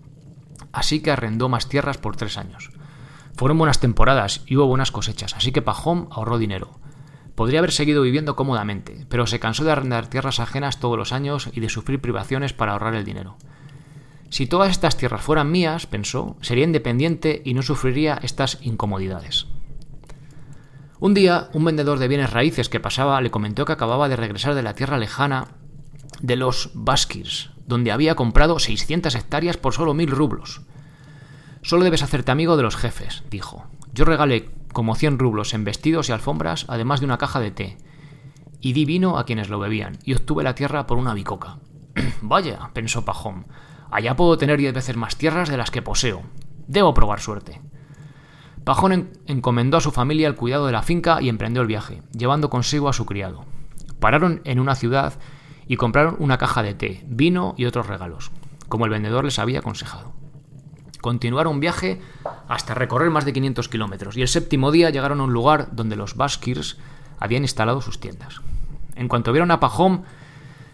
Así 0.72 1.00
que 1.00 1.10
arrendó 1.10 1.48
más 1.48 1.68
tierras 1.68 1.98
por 1.98 2.16
tres 2.16 2.38
años. 2.38 2.70
Fueron 3.36 3.58
buenas 3.58 3.80
temporadas 3.80 4.42
y 4.46 4.56
hubo 4.56 4.66
buenas 4.66 4.90
cosechas, 4.90 5.34
así 5.34 5.52
que 5.52 5.62
Pajón 5.62 6.08
ahorró 6.10 6.38
dinero. 6.38 6.78
Podría 7.34 7.58
haber 7.58 7.72
seguido 7.72 8.00
viviendo 8.00 8.34
cómodamente, 8.34 9.06
pero 9.10 9.26
se 9.26 9.40
cansó 9.40 9.62
de 9.64 9.72
arrendar 9.72 10.06
tierras 10.06 10.40
ajenas 10.40 10.80
todos 10.80 10.96
los 10.96 11.12
años 11.12 11.50
y 11.52 11.60
de 11.60 11.68
sufrir 11.68 12.00
privaciones 12.00 12.54
para 12.54 12.72
ahorrar 12.72 12.94
el 12.94 13.04
dinero. 13.04 13.36
Si 14.30 14.46
todas 14.46 14.70
estas 14.70 14.96
tierras 14.96 15.22
fueran 15.22 15.50
mías, 15.50 15.86
pensó, 15.86 16.36
sería 16.40 16.64
independiente 16.64 17.42
y 17.44 17.54
no 17.54 17.62
sufriría 17.62 18.18
estas 18.22 18.58
incomodidades. 18.62 19.46
Un 20.98 21.14
día, 21.14 21.50
un 21.52 21.64
vendedor 21.64 21.98
de 21.98 22.08
bienes 22.08 22.32
raíces 22.32 22.68
que 22.68 22.80
pasaba 22.80 23.20
le 23.20 23.30
comentó 23.30 23.64
que 23.64 23.72
acababa 23.72 24.08
de 24.08 24.16
regresar 24.16 24.54
de 24.54 24.62
la 24.62 24.74
tierra 24.74 24.98
lejana 24.98 25.48
de 26.20 26.36
los 26.36 26.70
Baskirs, 26.74 27.50
donde 27.66 27.92
había 27.92 28.14
comprado 28.14 28.58
600 28.58 29.14
hectáreas 29.14 29.56
por 29.56 29.74
solo 29.74 29.92
mil 29.92 30.10
rublos. 30.10 30.62
Solo 31.62 31.84
debes 31.84 32.02
hacerte 32.02 32.32
amigo 32.32 32.56
de 32.56 32.62
los 32.62 32.76
jefes, 32.76 33.24
dijo. 33.30 33.66
Yo 33.92 34.04
regalé 34.04 34.50
como 34.72 34.94
100 34.94 35.18
rublos 35.18 35.52
en 35.54 35.64
vestidos 35.64 36.08
y 36.08 36.12
alfombras, 36.12 36.64
además 36.68 37.00
de 37.00 37.06
una 37.06 37.18
caja 37.18 37.40
de 37.40 37.50
té, 37.50 37.78
y 38.60 38.72
di 38.72 38.84
vino 38.84 39.18
a 39.18 39.24
quienes 39.24 39.48
lo 39.48 39.58
bebían, 39.58 39.98
y 40.04 40.14
obtuve 40.14 40.44
la 40.44 40.54
tierra 40.54 40.86
por 40.86 40.98
una 40.98 41.14
bicoca. 41.14 41.58
Vaya, 42.22 42.70
pensó 42.72 43.04
Pajón, 43.04 43.46
Allá 43.96 44.14
puedo 44.14 44.36
tener 44.36 44.58
diez 44.58 44.74
veces 44.74 44.94
más 44.94 45.16
tierras 45.16 45.48
de 45.48 45.56
las 45.56 45.70
que 45.70 45.80
poseo. 45.80 46.20
Debo 46.66 46.92
probar 46.92 47.18
suerte. 47.18 47.62
Pajón 48.62 49.08
encomendó 49.24 49.78
a 49.78 49.80
su 49.80 49.90
familia 49.90 50.28
el 50.28 50.34
cuidado 50.34 50.66
de 50.66 50.72
la 50.72 50.82
finca 50.82 51.22
y 51.22 51.30
emprendió 51.30 51.62
el 51.62 51.66
viaje, 51.66 52.02
llevando 52.12 52.50
consigo 52.50 52.90
a 52.90 52.92
su 52.92 53.06
criado. 53.06 53.46
Pararon 53.98 54.42
en 54.44 54.60
una 54.60 54.74
ciudad 54.74 55.14
y 55.66 55.76
compraron 55.76 56.16
una 56.18 56.36
caja 56.36 56.62
de 56.62 56.74
té, 56.74 57.04
vino 57.06 57.54
y 57.56 57.64
otros 57.64 57.86
regalos, 57.86 58.32
como 58.68 58.84
el 58.84 58.90
vendedor 58.90 59.24
les 59.24 59.38
había 59.38 59.60
aconsejado. 59.60 60.12
Continuaron 61.00 61.54
un 61.54 61.60
viaje 61.60 62.02
hasta 62.48 62.74
recorrer 62.74 63.08
más 63.08 63.24
de 63.24 63.32
500 63.32 63.66
kilómetros 63.70 64.14
y 64.18 64.20
el 64.20 64.28
séptimo 64.28 64.72
día 64.72 64.90
llegaron 64.90 65.20
a 65.20 65.24
un 65.24 65.32
lugar 65.32 65.68
donde 65.72 65.96
los 65.96 66.16
Baskirs 66.16 66.76
habían 67.18 67.44
instalado 67.44 67.80
sus 67.80 67.98
tiendas. 67.98 68.42
En 68.94 69.08
cuanto 69.08 69.32
vieron 69.32 69.52
a 69.52 69.58
Pajón, 69.58 70.02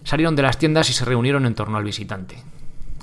salieron 0.03 0.35
de 0.35 0.43
las 0.43 0.59
tiendas 0.59 0.91
y 0.91 0.93
se 0.93 1.05
reunieron 1.05 1.47
en 1.47 1.55
torno 1.55 1.79
al 1.79 1.85
visitante. 1.85 2.43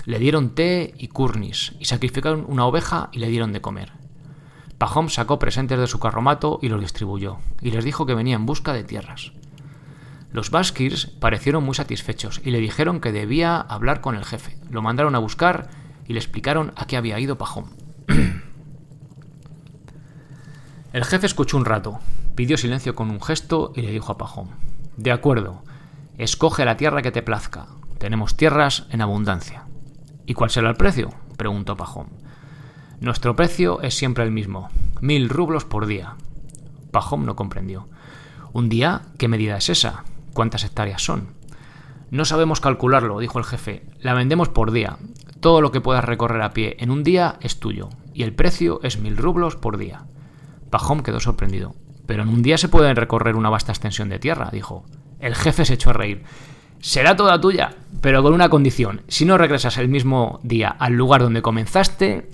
Le 0.06 0.20
dieron 0.20 0.56
té 0.56 0.94
y 0.98 1.08
curnis, 1.08 1.74
y 1.80 1.86
sacrificaron 1.86 2.46
una 2.48 2.66
oveja 2.66 3.10
y 3.12 3.20
le 3.20 3.30
dieron 3.30 3.54
de 3.54 3.62
comer. 3.62 3.92
Pajón 4.78 5.10
sacó 5.10 5.40
presentes 5.40 5.78
de 5.78 5.88
su 5.88 6.00
carromato 6.00 6.60
y 6.62 6.70
los 6.70 6.80
distribuyó, 6.80 7.40
y 7.62 7.72
les 7.72 7.84
dijo 7.84 8.06
que 8.06 8.16
venía 8.16 8.36
en 8.36 8.46
busca 8.46 8.74
de 8.74 8.84
tierras. 8.84 9.34
Los 10.32 10.52
Baskirs 10.52 11.08
parecieron 11.08 11.64
muy 11.64 11.74
satisfechos 11.76 12.40
y 12.44 12.52
le 12.52 12.60
dijeron 12.60 13.02
que 13.02 13.12
debía 13.12 13.60
hablar 13.60 14.00
con 14.00 14.16
el 14.16 14.26
jefe. 14.26 14.58
Lo 14.70 14.82
mandaron 14.82 15.16
a 15.16 15.20
buscar 15.20 15.70
y 16.08 16.14
le 16.14 16.20
explicaron 16.20 16.72
a 16.76 16.86
qué 16.86 16.98
había 16.98 17.20
ido 17.20 17.38
Pajón. 17.38 17.66
El 20.94 21.06
jefe 21.06 21.28
escuchó 21.28 21.56
un 21.58 21.66
rato, 21.66 22.00
pidió 22.34 22.58
silencio 22.58 22.96
con 22.96 23.12
un 23.12 23.22
gesto 23.22 23.74
y 23.76 23.82
le 23.82 23.92
dijo 23.92 24.12
a 24.12 24.18
Pajón, 24.18 24.50
De 24.98 25.12
acuerdo, 25.12 25.62
escoge 26.18 26.66
la 26.66 26.78
tierra 26.78 27.04
que 27.04 27.12
te 27.12 27.22
plazca. 27.22 27.68
Tenemos 28.00 28.38
tierras 28.38 28.88
en 28.90 29.02
abundancia. 29.02 29.69
¿Y 30.30 30.36
cuál 30.36 30.52
será 30.52 30.70
el 30.70 30.76
precio? 30.76 31.10
preguntó 31.38 31.76
Pajón. 31.76 32.06
Nuestro 33.02 33.36
precio 33.36 33.82
es 33.82 33.96
siempre 33.96 34.24
el 34.24 34.30
mismo, 34.30 34.70
mil 35.02 35.28
rublos 35.28 35.66
por 35.66 35.88
día. 35.88 36.18
Pajón 36.92 37.26
no 37.26 37.36
comprendió. 37.36 37.88
¿Un 38.54 38.70
día? 38.70 39.02
¿Qué 39.18 39.28
medida 39.28 39.58
es 39.58 39.70
esa? 39.70 40.04
¿Cuántas 40.36 40.64
hectáreas 40.64 41.02
son? 41.02 41.30
No 42.12 42.26
sabemos 42.26 42.62
calcularlo, 42.62 43.18
dijo 43.18 43.40
el 43.40 43.46
jefe. 43.46 43.88
La 44.02 44.14
vendemos 44.14 44.50
por 44.50 44.72
día. 44.72 45.00
Todo 45.40 45.62
lo 45.62 45.72
que 45.72 45.82
puedas 45.82 46.06
recorrer 46.06 46.44
a 46.44 46.54
pie 46.54 46.78
en 46.78 46.92
un 46.92 47.04
día 47.04 47.38
es 47.42 47.60
tuyo, 47.60 47.90
y 48.14 48.22
el 48.22 48.36
precio 48.36 48.82
es 48.84 49.00
mil 49.00 49.18
rublos 49.18 49.56
por 49.56 49.80
día. 49.80 50.04
Pajón 50.70 51.02
quedó 51.02 51.20
sorprendido. 51.20 51.74
Pero 52.06 52.22
en 52.22 52.30
un 52.30 52.44
día 52.44 52.60
se 52.60 52.70
puede 52.70 52.94
recorrer 52.94 53.36
una 53.36 53.50
vasta 53.50 53.72
extensión 53.72 54.10
de 54.10 54.20
tierra, 54.20 54.52
dijo. 54.52 54.86
El 55.20 55.34
jefe 55.34 55.66
se 55.66 55.74
echó 55.74 55.90
a 55.90 55.94
reír. 55.94 56.24
Será 56.82 57.16
toda 57.16 57.42
tuya, 57.42 57.76
pero 58.02 58.24
con 58.24 58.34
una 58.34 58.50
condición. 58.50 59.02
Si 59.08 59.26
no 59.26 59.38
regresas 59.38 59.78
el 59.78 59.90
mismo 59.90 60.40
día 60.44 60.70
al 60.70 60.94
lugar 60.94 61.22
donde 61.22 61.42
comenzaste, 61.42 62.30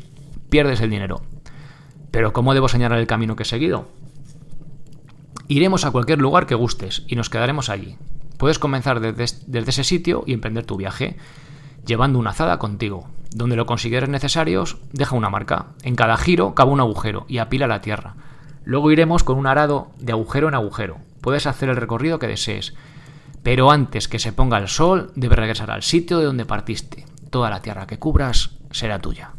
pierdes 0.50 0.82
el 0.82 0.92
dinero. 0.92 1.22
Pero 2.12 2.32
¿cómo 2.32 2.54
debo 2.54 2.68
señalar 2.70 3.00
el 3.00 3.08
camino 3.08 3.36
que 3.36 3.44
he 3.44 3.46
seguido? 3.46 3.88
Iremos 5.48 5.86
a 5.86 5.92
cualquier 5.92 6.20
lugar 6.20 6.46
que 6.46 6.56
gustes 6.56 7.04
y 7.08 7.16
nos 7.16 7.30
quedaremos 7.30 7.70
allí. 7.70 7.98
Puedes 8.38 8.60
comenzar 8.60 9.00
desde, 9.00 9.70
ese 9.70 9.84
sitio 9.84 10.24
y 10.26 10.34
emprender 10.34 10.66
tu 10.66 10.78
viaje, 10.78 11.18
llevando 11.86 12.20
una 12.20 12.32
azada 12.32 12.60
contigo. 12.60 13.08
Donde 13.32 13.56
lo 13.56 13.66
consideres 13.66 14.10
necesarios, 14.10 14.78
deja 14.94 15.16
una 15.16 15.30
marca. 15.30 15.68
En 15.84 15.96
cada 15.96 16.18
giro 16.18 16.56
cava 16.56 16.72
un 16.72 16.80
agujero 16.80 17.26
y 17.28 17.40
apila 17.40 17.68
la 17.68 17.82
tierra. 17.82 18.16
Luego 18.64 18.92
iremos 18.92 19.24
con 19.24 19.38
un 19.38 19.48
arado 19.48 19.90
de 20.00 20.14
agujero 20.14 20.48
en 20.48 20.56
agujero. 20.56 20.98
Puedes 21.22 21.48
hacer 21.48 21.70
el 21.70 21.76
recorrido 21.76 22.20
que 22.20 22.28
desees. 22.28 22.74
Pero 23.46 23.70
antes 23.70 24.08
que 24.08 24.18
se 24.18 24.34
ponga 24.34 24.58
el 24.58 24.68
sol, 24.68 25.12
debes 25.14 25.38
regresar 25.38 25.70
al 25.70 25.84
sitio 25.84 26.18
de 26.18 26.26
donde 26.26 26.48
partiste. 26.48 27.06
Toda 27.30 27.52
la 27.52 27.62
tierra 27.62 27.86
que 27.86 28.00
cubras 28.00 28.58
será 28.72 28.98
tuya. 28.98 29.34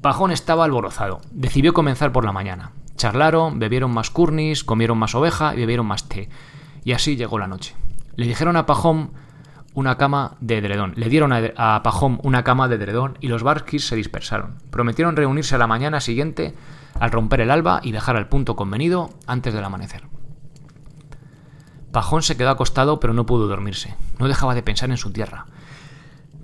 Pajón 0.00 0.30
estaba 0.30 0.64
alborozado. 0.64 1.20
Decidió 1.30 1.74
comenzar 1.74 2.10
por 2.10 2.24
la 2.24 2.32
mañana. 2.32 2.72
Charlaron, 2.96 3.58
bebieron 3.58 3.90
más 3.90 4.08
curnis, 4.08 4.64
comieron 4.64 4.96
más 4.96 5.14
oveja 5.14 5.52
y 5.52 5.58
bebieron 5.58 5.84
más 5.84 6.08
té. 6.08 6.30
Y 6.84 6.92
así 6.92 7.16
llegó 7.16 7.38
la 7.38 7.48
noche. 7.48 7.76
Le 8.16 8.26
dijeron 8.26 8.56
a 8.56 8.64
Pajón 8.64 9.10
una 9.74 9.98
cama 9.98 10.38
de 10.40 10.56
edredón. 10.56 10.94
Le 10.96 11.10
dieron 11.10 11.34
a, 11.34 11.82
Pajón 11.82 12.18
una 12.22 12.44
cama 12.44 12.66
de 12.68 12.76
edredón 12.76 13.18
y 13.20 13.28
los 13.28 13.42
barquis 13.42 13.86
se 13.86 13.96
dispersaron. 13.96 14.56
Prometieron 14.70 15.16
reunirse 15.16 15.54
a 15.54 15.58
la 15.58 15.66
mañana 15.66 16.00
siguiente 16.00 16.54
al 16.98 17.10
romper 17.10 17.42
el 17.42 17.50
alba 17.50 17.80
y 17.82 17.92
dejar 17.92 18.16
al 18.16 18.30
punto 18.30 18.56
convenido 18.56 19.10
antes 19.26 19.52
del 19.52 19.64
amanecer. 19.64 20.09
Pajón 21.92 22.22
se 22.22 22.36
quedó 22.36 22.50
acostado 22.50 23.00
pero 23.00 23.12
no 23.12 23.26
pudo 23.26 23.48
dormirse. 23.48 23.94
No 24.18 24.28
dejaba 24.28 24.54
de 24.54 24.62
pensar 24.62 24.90
en 24.90 24.96
su 24.96 25.12
tierra. 25.12 25.46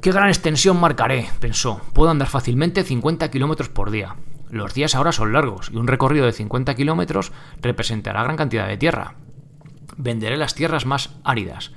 ¡Qué 0.00 0.12
gran 0.12 0.28
extensión 0.28 0.80
marcaré! 0.80 1.28
pensó. 1.40 1.80
Puedo 1.92 2.10
andar 2.10 2.28
fácilmente 2.28 2.84
50 2.84 3.30
kilómetros 3.30 3.68
por 3.68 3.90
día. 3.90 4.16
Los 4.50 4.74
días 4.74 4.94
ahora 4.94 5.12
son 5.12 5.32
largos 5.32 5.70
y 5.72 5.76
un 5.76 5.88
recorrido 5.88 6.26
de 6.26 6.32
50 6.32 6.74
kilómetros 6.74 7.32
representará 7.60 8.22
gran 8.22 8.36
cantidad 8.36 8.68
de 8.68 8.76
tierra. 8.76 9.14
Venderé 9.96 10.36
las 10.36 10.54
tierras 10.54 10.86
más 10.86 11.10
áridas 11.24 11.72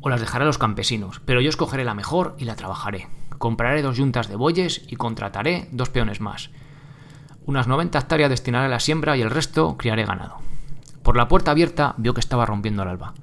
o 0.00 0.08
las 0.08 0.20
dejaré 0.20 0.44
a 0.44 0.46
los 0.46 0.58
campesinos, 0.58 1.20
pero 1.24 1.40
yo 1.40 1.48
escogeré 1.48 1.84
la 1.84 1.94
mejor 1.94 2.36
y 2.38 2.44
la 2.44 2.56
trabajaré. 2.56 3.08
Compraré 3.38 3.82
dos 3.82 3.96
yuntas 3.96 4.28
de 4.28 4.36
bueyes 4.36 4.82
y 4.88 4.96
contrataré 4.96 5.68
dos 5.72 5.90
peones 5.90 6.20
más. 6.20 6.50
Unas 7.46 7.66
90 7.66 7.98
hectáreas 7.98 8.30
destinaré 8.30 8.66
a 8.66 8.68
la 8.70 8.80
siembra 8.80 9.16
y 9.16 9.22
el 9.22 9.30
resto 9.30 9.76
criaré 9.76 10.04
ganado. 10.04 10.38
Por 11.08 11.16
la 11.16 11.26
puerta 11.26 11.52
abierta 11.52 11.94
vio 11.96 12.12
que 12.12 12.20
estaba 12.20 12.44
rompiendo 12.44 12.82
el 12.82 12.90
alba. 12.90 13.14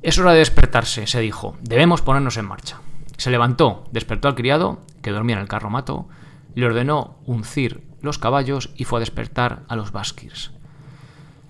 Es 0.00 0.16
hora 0.16 0.30
de 0.30 0.38
despertarse, 0.38 1.08
se 1.08 1.18
dijo. 1.18 1.56
Debemos 1.60 2.02
ponernos 2.02 2.36
en 2.36 2.44
marcha. 2.44 2.78
Se 3.16 3.32
levantó, 3.32 3.88
despertó 3.90 4.28
al 4.28 4.36
criado, 4.36 4.78
que 5.02 5.10
dormía 5.10 5.34
en 5.34 5.42
el 5.42 5.48
carromato, 5.48 6.08
le 6.54 6.66
ordenó 6.66 7.18
uncir 7.26 7.82
los 8.00 8.18
caballos 8.18 8.70
y 8.76 8.84
fue 8.84 8.98
a 8.98 9.00
despertar 9.00 9.64
a 9.66 9.74
los 9.74 9.90
basquirs. 9.90 10.52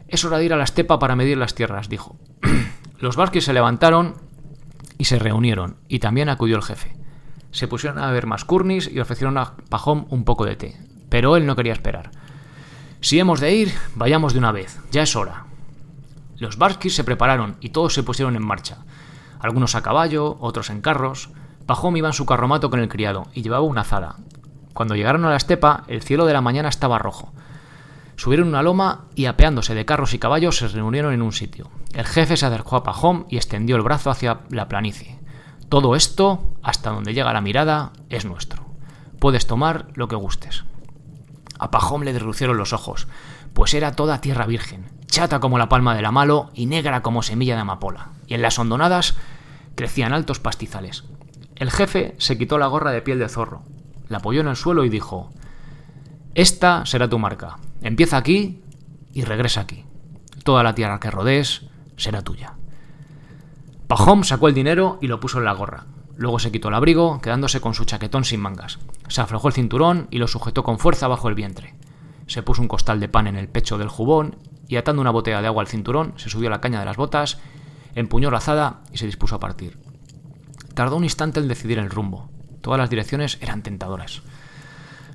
Es 0.06 0.24
hora 0.24 0.38
de 0.38 0.46
ir 0.46 0.54
a 0.54 0.56
la 0.56 0.64
estepa 0.64 0.98
para 0.98 1.14
medir 1.14 1.36
las 1.36 1.54
tierras, 1.54 1.90
dijo. 1.90 2.16
los 2.98 3.16
basquirs 3.16 3.44
se 3.44 3.52
levantaron 3.52 4.14
y 4.96 5.04
se 5.04 5.18
reunieron, 5.18 5.76
y 5.88 5.98
también 5.98 6.30
acudió 6.30 6.56
el 6.56 6.62
jefe. 6.62 6.96
Se 7.50 7.68
pusieron 7.68 7.98
a 7.98 8.06
beber 8.06 8.24
más 8.24 8.46
curnis 8.46 8.90
y 8.90 8.98
ofrecieron 8.98 9.36
a 9.36 9.58
Pajón 9.68 10.06
un 10.08 10.24
poco 10.24 10.46
de 10.46 10.56
té, 10.56 10.80
pero 11.10 11.36
él 11.36 11.44
no 11.44 11.54
quería 11.54 11.74
esperar. 11.74 12.12
Si 13.00 13.18
hemos 13.18 13.40
de 13.40 13.54
ir, 13.54 13.74
vayamos 13.94 14.32
de 14.32 14.38
una 14.40 14.52
vez, 14.52 14.78
ya 14.90 15.02
es 15.02 15.14
hora. 15.16 15.46
Los 16.36 16.58
basquirs 16.58 16.94
se 16.94 17.04
prepararon 17.04 17.56
y 17.60 17.70
todos 17.70 17.94
se 17.94 18.02
pusieron 18.02 18.36
en 18.36 18.46
marcha, 18.46 18.78
algunos 19.40 19.74
a 19.74 19.82
caballo, 19.82 20.36
otros 20.40 20.70
en 20.70 20.80
carros. 20.80 21.30
Pajón 21.66 21.96
iba 21.96 22.08
en 22.08 22.14
su 22.14 22.26
carromato 22.26 22.70
con 22.70 22.80
el 22.80 22.88
criado 22.88 23.28
y 23.34 23.42
llevaba 23.42 23.62
una 23.62 23.82
azada, 23.82 24.16
cuando 24.78 24.94
llegaron 24.94 25.24
a 25.24 25.30
la 25.30 25.36
estepa, 25.36 25.82
el 25.88 26.02
cielo 26.02 26.24
de 26.24 26.32
la 26.32 26.40
mañana 26.40 26.68
estaba 26.68 27.00
rojo. 27.00 27.32
Subieron 28.14 28.46
una 28.46 28.62
loma 28.62 29.06
y, 29.16 29.26
apeándose 29.26 29.74
de 29.74 29.84
carros 29.84 30.14
y 30.14 30.20
caballos, 30.20 30.58
se 30.58 30.68
reunieron 30.68 31.12
en 31.12 31.20
un 31.20 31.32
sitio. 31.32 31.68
El 31.94 32.06
jefe 32.06 32.36
se 32.36 32.46
acercó 32.46 32.76
a 32.76 32.84
Pajón 32.84 33.26
y 33.28 33.38
extendió 33.38 33.74
el 33.74 33.82
brazo 33.82 34.08
hacia 34.08 34.38
la 34.50 34.68
planicie. 34.68 35.18
Todo 35.68 35.96
esto, 35.96 36.52
hasta 36.62 36.90
donde 36.90 37.12
llega 37.12 37.32
la 37.32 37.40
mirada, 37.40 37.90
es 38.08 38.24
nuestro. 38.24 38.66
Puedes 39.18 39.48
tomar 39.48 39.88
lo 39.94 40.06
que 40.06 40.14
gustes. 40.14 40.62
A 41.58 41.70
Pajón 41.70 42.04
le 42.04 42.12
derrucieron 42.12 42.56
los 42.56 42.72
ojos, 42.72 43.08
pues 43.52 43.74
era 43.74 43.92
toda 43.92 44.20
tierra 44.20 44.46
virgen, 44.46 44.90
chata 45.06 45.40
como 45.40 45.58
la 45.58 45.68
palma 45.68 45.94
de 45.94 46.02
la 46.02 46.12
malo 46.12 46.50
y 46.54 46.66
negra 46.66 47.02
como 47.02 47.22
semilla 47.22 47.54
de 47.54 47.62
amapola. 47.62 48.10
Y 48.26 48.34
en 48.34 48.42
las 48.42 48.58
hondonadas 48.58 49.16
crecían 49.74 50.12
altos 50.12 50.38
pastizales. 50.38 51.04
El 51.56 51.70
jefe 51.70 52.14
se 52.18 52.38
quitó 52.38 52.58
la 52.58 52.66
gorra 52.66 52.92
de 52.92 53.02
piel 53.02 53.18
de 53.18 53.28
zorro, 53.28 53.64
la 54.08 54.18
apoyó 54.18 54.40
en 54.40 54.48
el 54.48 54.56
suelo 54.56 54.84
y 54.84 54.88
dijo, 54.88 55.30
Esta 56.34 56.86
será 56.86 57.08
tu 57.08 57.18
marca. 57.18 57.58
Empieza 57.82 58.16
aquí 58.16 58.62
y 59.12 59.22
regresa 59.22 59.60
aquí. 59.60 59.84
Toda 60.44 60.62
la 60.62 60.74
tierra 60.74 61.00
que 61.00 61.10
rodees 61.10 61.66
será 61.96 62.22
tuya. 62.22 62.54
Pajón 63.86 64.24
sacó 64.24 64.48
el 64.48 64.54
dinero 64.54 64.98
y 65.00 65.08
lo 65.08 65.20
puso 65.20 65.38
en 65.38 65.44
la 65.44 65.52
gorra. 65.52 65.86
Luego 66.18 66.40
se 66.40 66.50
quitó 66.50 66.66
el 66.66 66.74
abrigo, 66.74 67.20
quedándose 67.20 67.60
con 67.60 67.74
su 67.74 67.84
chaquetón 67.84 68.24
sin 68.24 68.40
mangas. 68.40 68.80
Se 69.06 69.20
aflojó 69.20 69.46
el 69.46 69.54
cinturón 69.54 70.08
y 70.10 70.18
lo 70.18 70.26
sujetó 70.26 70.64
con 70.64 70.80
fuerza 70.80 71.06
bajo 71.06 71.28
el 71.28 71.36
vientre. 71.36 71.76
Se 72.26 72.42
puso 72.42 72.60
un 72.60 72.66
costal 72.66 72.98
de 72.98 73.08
pan 73.08 73.28
en 73.28 73.36
el 73.36 73.48
pecho 73.48 73.78
del 73.78 73.88
jubón 73.88 74.36
y 74.66 74.76
atando 74.76 75.00
una 75.00 75.12
botella 75.12 75.40
de 75.40 75.46
agua 75.46 75.62
al 75.62 75.68
cinturón, 75.68 76.14
se 76.16 76.28
subió 76.28 76.48
a 76.48 76.50
la 76.50 76.60
caña 76.60 76.80
de 76.80 76.86
las 76.86 76.96
botas, 76.96 77.38
empuñó 77.94 78.32
la 78.32 78.38
azada 78.38 78.80
y 78.92 78.98
se 78.98 79.06
dispuso 79.06 79.36
a 79.36 79.40
partir. 79.40 79.78
Tardó 80.74 80.96
un 80.96 81.04
instante 81.04 81.38
en 81.38 81.46
decidir 81.46 81.78
el 81.78 81.88
rumbo. 81.88 82.28
Todas 82.62 82.80
las 82.80 82.90
direcciones 82.90 83.38
eran 83.40 83.62
tentadoras. 83.62 84.22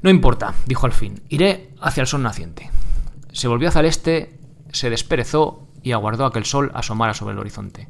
No 0.01 0.09
importa, 0.09 0.53
dijo 0.67 0.85
al 0.85 0.93
fin, 0.93 1.21
iré 1.27 1.75
hacia 1.81 1.99
el 1.99 2.07
sol 2.07 2.23
naciente. 2.23 2.71
Se 3.33 3.49
volvió 3.49 3.67
hacia 3.67 3.81
el 3.81 3.87
este, 3.87 4.39
se 4.71 4.89
desperezó 4.89 5.67
y 5.81 5.91
aguardó 5.91 6.25
a 6.25 6.31
que 6.31 6.39
el 6.39 6.45
sol 6.45 6.71
asomara 6.73 7.13
sobre 7.13 7.33
el 7.33 7.39
horizonte. 7.39 7.89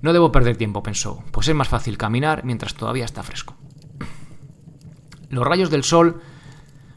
No 0.00 0.12
debo 0.12 0.32
perder 0.32 0.56
tiempo, 0.56 0.82
pensó, 0.82 1.22
pues 1.32 1.48
es 1.48 1.54
más 1.54 1.68
fácil 1.68 1.98
caminar 1.98 2.44
mientras 2.44 2.74
todavía 2.74 3.04
está 3.04 3.22
fresco. 3.22 3.56
Los 5.28 5.46
rayos 5.46 5.70
del 5.70 5.84
sol 5.84 6.20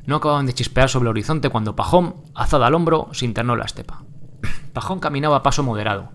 no 0.05 0.17
acababan 0.17 0.45
de 0.45 0.53
chispear 0.53 0.89
sobre 0.89 1.03
el 1.03 1.09
horizonte 1.09 1.49
cuando 1.49 1.75
Pajón, 1.75 2.15
azada 2.35 2.67
al 2.67 2.75
hombro, 2.75 3.09
se 3.11 3.25
internó 3.25 3.53
en 3.53 3.59
la 3.59 3.65
estepa. 3.65 4.03
Pajón 4.73 4.99
caminaba 4.99 5.37
a 5.37 5.43
paso 5.43 5.63
moderado, 5.63 6.11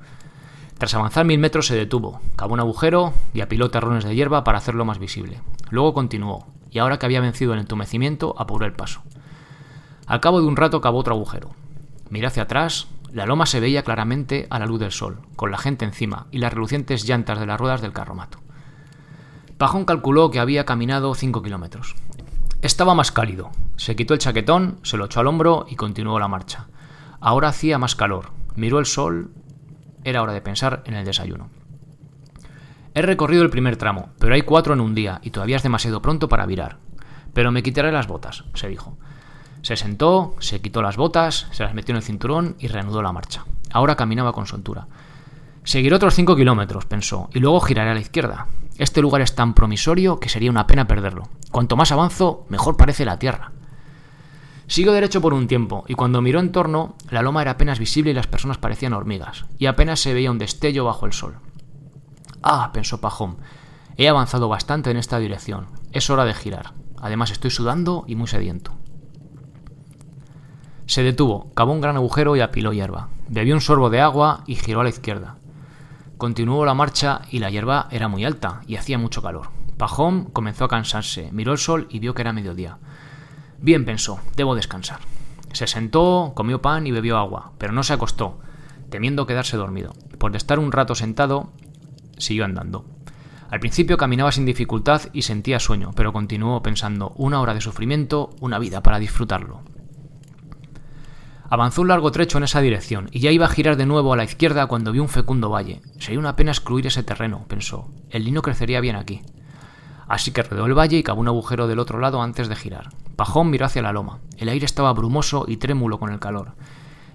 tras 0.78 0.92
avanzar 0.94 1.24
mil 1.24 1.38
metros 1.38 1.66
se 1.66 1.74
detuvo, 1.74 2.20
cavó 2.36 2.52
un 2.52 2.60
agujero 2.60 3.14
y 3.32 3.40
apiló 3.40 3.70
terrones 3.70 4.04
de 4.04 4.14
hierba 4.14 4.44
para 4.44 4.58
hacerlo 4.58 4.84
más 4.84 4.98
visible. 4.98 5.40
Luego 5.70 5.94
continuó, 5.94 6.48
y 6.70 6.78
ahora 6.80 6.98
que 6.98 7.06
había 7.06 7.22
vencido 7.22 7.54
el 7.54 7.60
entumecimiento, 7.60 8.34
apuró 8.38 8.66
el 8.66 8.74
paso. 8.74 9.02
Al 10.06 10.20
cabo 10.20 10.40
de 10.40 10.46
un 10.46 10.56
rato 10.56 10.82
cavó 10.82 10.98
otro 10.98 11.14
agujero. 11.14 11.52
Miró 12.10 12.28
hacia 12.28 12.42
atrás, 12.42 12.88
la 13.16 13.24
loma 13.24 13.46
se 13.46 13.60
veía 13.60 13.82
claramente 13.82 14.46
a 14.50 14.58
la 14.58 14.66
luz 14.66 14.78
del 14.78 14.92
sol, 14.92 15.22
con 15.36 15.50
la 15.50 15.56
gente 15.56 15.86
encima 15.86 16.26
y 16.30 16.36
las 16.36 16.52
relucientes 16.52 17.08
llantas 17.08 17.40
de 17.40 17.46
las 17.46 17.58
ruedas 17.58 17.80
del 17.80 17.94
carromato. 17.94 18.40
Pajón 19.56 19.86
calculó 19.86 20.30
que 20.30 20.38
había 20.38 20.66
caminado 20.66 21.14
cinco 21.14 21.40
kilómetros. 21.40 21.94
Estaba 22.60 22.94
más 22.94 23.12
cálido. 23.12 23.52
Se 23.76 23.96
quitó 23.96 24.12
el 24.12 24.20
chaquetón, 24.20 24.80
se 24.82 24.98
lo 24.98 25.06
echó 25.06 25.20
al 25.20 25.28
hombro 25.28 25.64
y 25.66 25.76
continuó 25.76 26.18
la 26.18 26.28
marcha. 26.28 26.66
Ahora 27.18 27.48
hacía 27.48 27.78
más 27.78 27.96
calor. 27.96 28.32
Miró 28.54 28.78
el 28.78 28.84
sol 28.84 29.30
era 30.04 30.20
hora 30.20 30.34
de 30.34 30.42
pensar 30.42 30.82
en 30.84 30.92
el 30.92 31.06
desayuno. 31.06 31.48
He 32.92 33.00
recorrido 33.00 33.42
el 33.42 33.48
primer 33.48 33.78
tramo, 33.78 34.10
pero 34.18 34.34
hay 34.34 34.42
cuatro 34.42 34.74
en 34.74 34.80
un 34.80 34.94
día 34.94 35.20
y 35.22 35.30
todavía 35.30 35.56
es 35.56 35.62
demasiado 35.62 36.02
pronto 36.02 36.28
para 36.28 36.44
virar. 36.44 36.80
Pero 37.32 37.50
me 37.50 37.62
quitaré 37.62 37.92
las 37.92 38.08
botas, 38.08 38.44
se 38.52 38.68
dijo. 38.68 38.98
Se 39.66 39.74
sentó, 39.74 40.36
se 40.38 40.60
quitó 40.60 40.80
las 40.80 40.96
botas, 40.96 41.48
se 41.50 41.64
las 41.64 41.74
metió 41.74 41.92
en 41.92 41.96
el 41.96 42.02
cinturón 42.04 42.54
y 42.60 42.68
reanudó 42.68 43.02
la 43.02 43.10
marcha. 43.10 43.46
Ahora 43.72 43.96
caminaba 43.96 44.32
con 44.32 44.46
soltura. 44.46 44.86
Seguiré 45.64 45.96
otros 45.96 46.14
cinco 46.14 46.36
kilómetros, 46.36 46.84
pensó, 46.84 47.28
y 47.34 47.40
luego 47.40 47.58
giraré 47.58 47.90
a 47.90 47.94
la 47.94 47.98
izquierda. 47.98 48.46
Este 48.78 49.02
lugar 49.02 49.22
es 49.22 49.34
tan 49.34 49.54
promisorio 49.54 50.20
que 50.20 50.28
sería 50.28 50.52
una 50.52 50.68
pena 50.68 50.86
perderlo. 50.86 51.24
Cuanto 51.50 51.74
más 51.74 51.90
avanzo, 51.90 52.46
mejor 52.48 52.76
parece 52.76 53.04
la 53.04 53.18
tierra. 53.18 53.50
Siguió 54.68 54.92
derecho 54.92 55.20
por 55.20 55.34
un 55.34 55.48
tiempo, 55.48 55.84
y 55.88 55.94
cuando 55.94 56.22
miró 56.22 56.38
en 56.38 56.52
torno, 56.52 56.94
la 57.10 57.22
loma 57.22 57.42
era 57.42 57.50
apenas 57.50 57.80
visible 57.80 58.12
y 58.12 58.14
las 58.14 58.28
personas 58.28 58.58
parecían 58.58 58.92
hormigas, 58.92 59.46
y 59.58 59.66
apenas 59.66 59.98
se 59.98 60.14
veía 60.14 60.30
un 60.30 60.38
destello 60.38 60.84
bajo 60.84 61.06
el 61.06 61.12
sol. 61.12 61.38
Ah, 62.40 62.70
pensó 62.72 63.00
Pajón, 63.00 63.38
he 63.96 64.08
avanzado 64.08 64.48
bastante 64.48 64.92
en 64.92 64.96
esta 64.96 65.18
dirección, 65.18 65.66
es 65.90 66.08
hora 66.08 66.24
de 66.24 66.34
girar. 66.34 66.74
Además 66.98 67.32
estoy 67.32 67.50
sudando 67.50 68.04
y 68.06 68.14
muy 68.14 68.28
sediento. 68.28 68.72
Se 70.86 71.02
detuvo, 71.02 71.52
cavó 71.54 71.72
un 71.72 71.80
gran 71.80 71.96
agujero 71.96 72.36
y 72.36 72.40
apiló 72.40 72.72
hierba. 72.72 73.08
Bebió 73.28 73.54
un 73.54 73.60
sorbo 73.60 73.90
de 73.90 74.00
agua 74.00 74.44
y 74.46 74.54
giró 74.54 74.80
a 74.80 74.84
la 74.84 74.90
izquierda. 74.90 75.36
Continuó 76.16 76.64
la 76.64 76.74
marcha 76.74 77.22
y 77.30 77.40
la 77.40 77.50
hierba 77.50 77.88
era 77.90 78.08
muy 78.08 78.24
alta 78.24 78.62
y 78.66 78.76
hacía 78.76 78.96
mucho 78.96 79.20
calor. 79.20 79.48
Pajón 79.76 80.26
comenzó 80.26 80.64
a 80.64 80.68
cansarse, 80.68 81.30
miró 81.32 81.52
el 81.52 81.58
sol 81.58 81.88
y 81.90 81.98
vio 81.98 82.14
que 82.14 82.22
era 82.22 82.32
mediodía. 82.32 82.78
Bien, 83.58 83.84
pensó, 83.84 84.20
debo 84.36 84.54
descansar. 84.54 85.00
Se 85.52 85.66
sentó, 85.66 86.32
comió 86.34 86.62
pan 86.62 86.86
y 86.86 86.92
bebió 86.92 87.18
agua, 87.18 87.52
pero 87.58 87.72
no 87.72 87.82
se 87.82 87.92
acostó, 87.92 88.38
temiendo 88.88 89.26
quedarse 89.26 89.56
dormido. 89.56 89.92
Por 90.18 90.36
estar 90.36 90.58
un 90.58 90.72
rato 90.72 90.94
sentado, 90.94 91.50
siguió 92.16 92.44
andando. 92.44 92.86
Al 93.50 93.60
principio 93.60 93.96
caminaba 93.96 94.32
sin 94.32 94.46
dificultad 94.46 95.02
y 95.12 95.22
sentía 95.22 95.60
sueño, 95.60 95.90
pero 95.94 96.12
continuó 96.12 96.62
pensando 96.62 97.12
una 97.16 97.40
hora 97.40 97.54
de 97.54 97.60
sufrimiento, 97.60 98.30
una 98.40 98.58
vida 98.58 98.82
para 98.82 98.98
disfrutarlo. 98.98 99.62
Avanzó 101.48 101.82
un 101.82 101.88
largo 101.88 102.10
trecho 102.10 102.38
en 102.38 102.44
esa 102.44 102.60
dirección 102.60 103.08
y 103.12 103.20
ya 103.20 103.30
iba 103.30 103.46
a 103.46 103.50
girar 103.50 103.76
de 103.76 103.86
nuevo 103.86 104.12
a 104.12 104.16
la 104.16 104.24
izquierda 104.24 104.66
cuando 104.66 104.90
vio 104.90 105.02
un 105.02 105.08
fecundo 105.08 105.48
valle. 105.48 105.80
Sería 105.98 106.18
una 106.18 106.34
pena 106.34 106.50
excluir 106.50 106.86
ese 106.86 107.04
terreno, 107.04 107.44
pensó. 107.46 107.88
El 108.10 108.24
lino 108.24 108.42
crecería 108.42 108.80
bien 108.80 108.96
aquí. 108.96 109.22
Así 110.08 110.32
que 110.32 110.42
rodeó 110.42 110.66
el 110.66 110.78
valle 110.78 110.98
y 110.98 111.02
cavó 111.02 111.20
un 111.20 111.28
agujero 111.28 111.68
del 111.68 111.78
otro 111.78 112.00
lado 112.00 112.20
antes 112.20 112.48
de 112.48 112.56
girar. 112.56 112.90
Pajón 113.16 113.50
miró 113.50 113.66
hacia 113.66 113.82
la 113.82 113.92
loma. 113.92 114.18
El 114.36 114.48
aire 114.48 114.66
estaba 114.66 114.92
brumoso 114.92 115.44
y 115.46 115.56
trémulo 115.56 115.98
con 115.98 116.12
el 116.12 116.18
calor. 116.18 116.54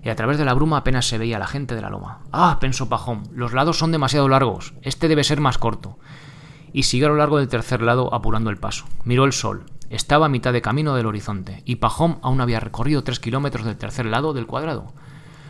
Y 0.04 0.10
a 0.10 0.16
través 0.16 0.38
de 0.38 0.46
la 0.46 0.54
bruma 0.54 0.78
apenas 0.78 1.08
se 1.08 1.18
veía 1.18 1.38
la 1.38 1.48
gente 1.48 1.76
de 1.76 1.82
la 1.82 1.90
loma. 1.90 2.22
Ah, 2.32 2.58
pensó 2.60 2.90
Pajón, 2.90 3.24
los 3.34 3.54
lados 3.54 3.78
son 3.78 3.92
demasiado 3.92 4.28
largos. 4.30 4.74
Este 4.82 5.08
debe 5.08 5.24
ser 5.24 5.42
más 5.42 5.58
corto. 5.58 6.00
Y 6.74 6.84
siguió 6.84 7.08
a 7.08 7.10
lo 7.10 7.18
largo 7.18 7.38
del 7.38 7.50
tercer 7.50 7.82
lado 7.82 8.14
apurando 8.14 8.50
el 8.50 8.58
paso. 8.58 8.86
Miró 9.04 9.26
el 9.26 9.34
sol. 9.34 9.66
Estaba 9.92 10.28
a 10.28 10.30
mitad 10.30 10.54
de 10.54 10.62
camino 10.62 10.96
del 10.96 11.06
horizonte, 11.06 11.64
y 11.66 11.76
Pajón 11.76 12.20
aún 12.22 12.40
había 12.40 12.62
recorrido 12.62 13.04
tres 13.04 13.20
kilómetros 13.20 13.66
del 13.66 13.76
tercer 13.76 14.06
lado 14.06 14.32
del 14.32 14.48
cuadrado. 14.48 14.94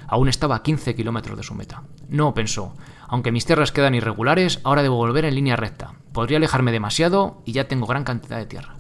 Aún 0.08 0.30
estaba 0.30 0.56
a 0.56 0.64
15 0.64 0.96
kilómetros 0.96 1.38
de 1.38 1.44
su 1.44 1.54
meta. 1.54 1.84
No, 2.10 2.34
pensó, 2.34 2.74
aunque 3.08 3.32
mis 3.32 3.46
tierras 3.46 3.72
quedan 3.72 3.94
irregulares, 3.94 4.60
ahora 4.64 4.82
debo 4.82 4.96
volver 4.96 5.26
en 5.26 5.36
línea 5.36 5.58
recta. 5.58 5.94
Podría 6.12 6.38
alejarme 6.38 6.72
demasiado 6.72 7.44
y 7.46 7.52
ya 7.52 7.68
tengo 7.68 7.86
gran 7.86 8.04
cantidad 8.04 8.38
de 8.38 8.48
tierra. 8.48 8.74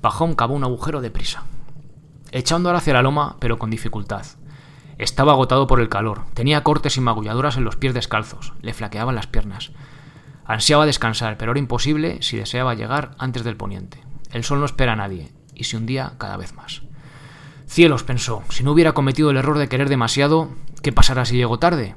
Pajón 0.00 0.34
cavó 0.34 0.54
un 0.54 0.64
agujero 0.64 1.00
deprisa, 1.00 1.44
echando 2.32 2.74
hacia 2.74 2.94
la 2.94 3.02
loma, 3.02 3.36
pero 3.38 3.60
con 3.60 3.70
dificultad. 3.70 4.26
Estaba 4.98 5.30
agotado 5.30 5.68
por 5.68 5.80
el 5.80 5.88
calor, 5.88 6.24
tenía 6.34 6.64
cortes 6.64 6.96
y 6.96 7.00
magulladuras 7.00 7.56
en 7.56 7.62
los 7.62 7.76
pies 7.76 7.94
descalzos, 7.94 8.52
le 8.62 8.74
flaqueaban 8.74 9.14
las 9.14 9.28
piernas. 9.28 9.70
Ansiaba 10.44 10.86
descansar, 10.86 11.38
pero 11.38 11.52
era 11.52 11.60
imposible 11.60 12.20
si 12.20 12.36
deseaba 12.36 12.74
llegar 12.74 13.12
antes 13.18 13.44
del 13.44 13.56
poniente. 13.56 14.02
El 14.32 14.44
sol 14.44 14.60
no 14.60 14.64
espera 14.64 14.94
a 14.94 14.96
nadie, 14.96 15.30
y 15.54 15.64
se 15.64 15.76
hundía 15.76 16.14
cada 16.18 16.36
vez 16.36 16.54
más. 16.54 16.82
Cielos, 17.66 18.02
pensó, 18.02 18.42
si 18.48 18.64
no 18.64 18.72
hubiera 18.72 18.92
cometido 18.92 19.30
el 19.30 19.36
error 19.36 19.58
de 19.58 19.68
querer 19.68 19.88
demasiado, 19.88 20.50
¿qué 20.82 20.92
pasará 20.92 21.24
si 21.24 21.36
llego 21.36 21.58
tarde? 21.58 21.94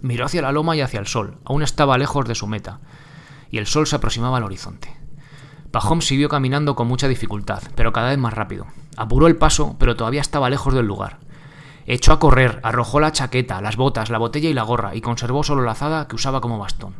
Miró 0.00 0.26
hacia 0.26 0.42
la 0.42 0.52
loma 0.52 0.76
y 0.76 0.80
hacia 0.80 1.00
el 1.00 1.06
sol, 1.06 1.38
aún 1.44 1.62
estaba 1.62 1.98
lejos 1.98 2.26
de 2.26 2.34
su 2.34 2.46
meta, 2.46 2.80
y 3.50 3.58
el 3.58 3.66
sol 3.66 3.86
se 3.86 3.96
aproximaba 3.96 4.38
al 4.38 4.44
horizonte. 4.44 4.96
Pajón 5.70 6.02
siguió 6.02 6.28
caminando 6.28 6.74
con 6.74 6.86
mucha 6.86 7.08
dificultad, 7.08 7.62
pero 7.74 7.92
cada 7.92 8.10
vez 8.10 8.18
más 8.18 8.34
rápido. 8.34 8.66
Apuró 8.96 9.26
el 9.26 9.36
paso, 9.36 9.76
pero 9.78 9.96
todavía 9.96 10.20
estaba 10.20 10.50
lejos 10.50 10.74
del 10.74 10.86
lugar. 10.86 11.18
Echó 11.86 12.12
a 12.12 12.18
correr, 12.18 12.60
arrojó 12.62 13.00
la 13.00 13.12
chaqueta, 13.12 13.60
las 13.60 13.76
botas, 13.76 14.10
la 14.10 14.18
botella 14.18 14.50
y 14.50 14.54
la 14.54 14.64
gorra, 14.64 14.94
y 14.94 15.00
conservó 15.00 15.42
solo 15.42 15.62
la 15.62 15.72
azada 15.72 16.08
que 16.08 16.16
usaba 16.16 16.40
como 16.40 16.58
bastón. 16.58 16.94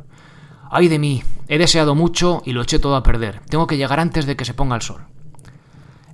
¡Ay 0.74 0.88
de 0.88 0.98
mí! 0.98 1.22
He 1.48 1.58
deseado 1.58 1.94
mucho 1.94 2.40
y 2.46 2.52
lo 2.52 2.62
eché 2.62 2.78
todo 2.78 2.96
a 2.96 3.02
perder. 3.02 3.42
Tengo 3.50 3.66
que 3.66 3.76
llegar 3.76 4.00
antes 4.00 4.24
de 4.24 4.37
que 4.37 4.46
se 4.46 4.54
ponga 4.54 4.74
el 4.74 4.80
sol. 4.80 5.02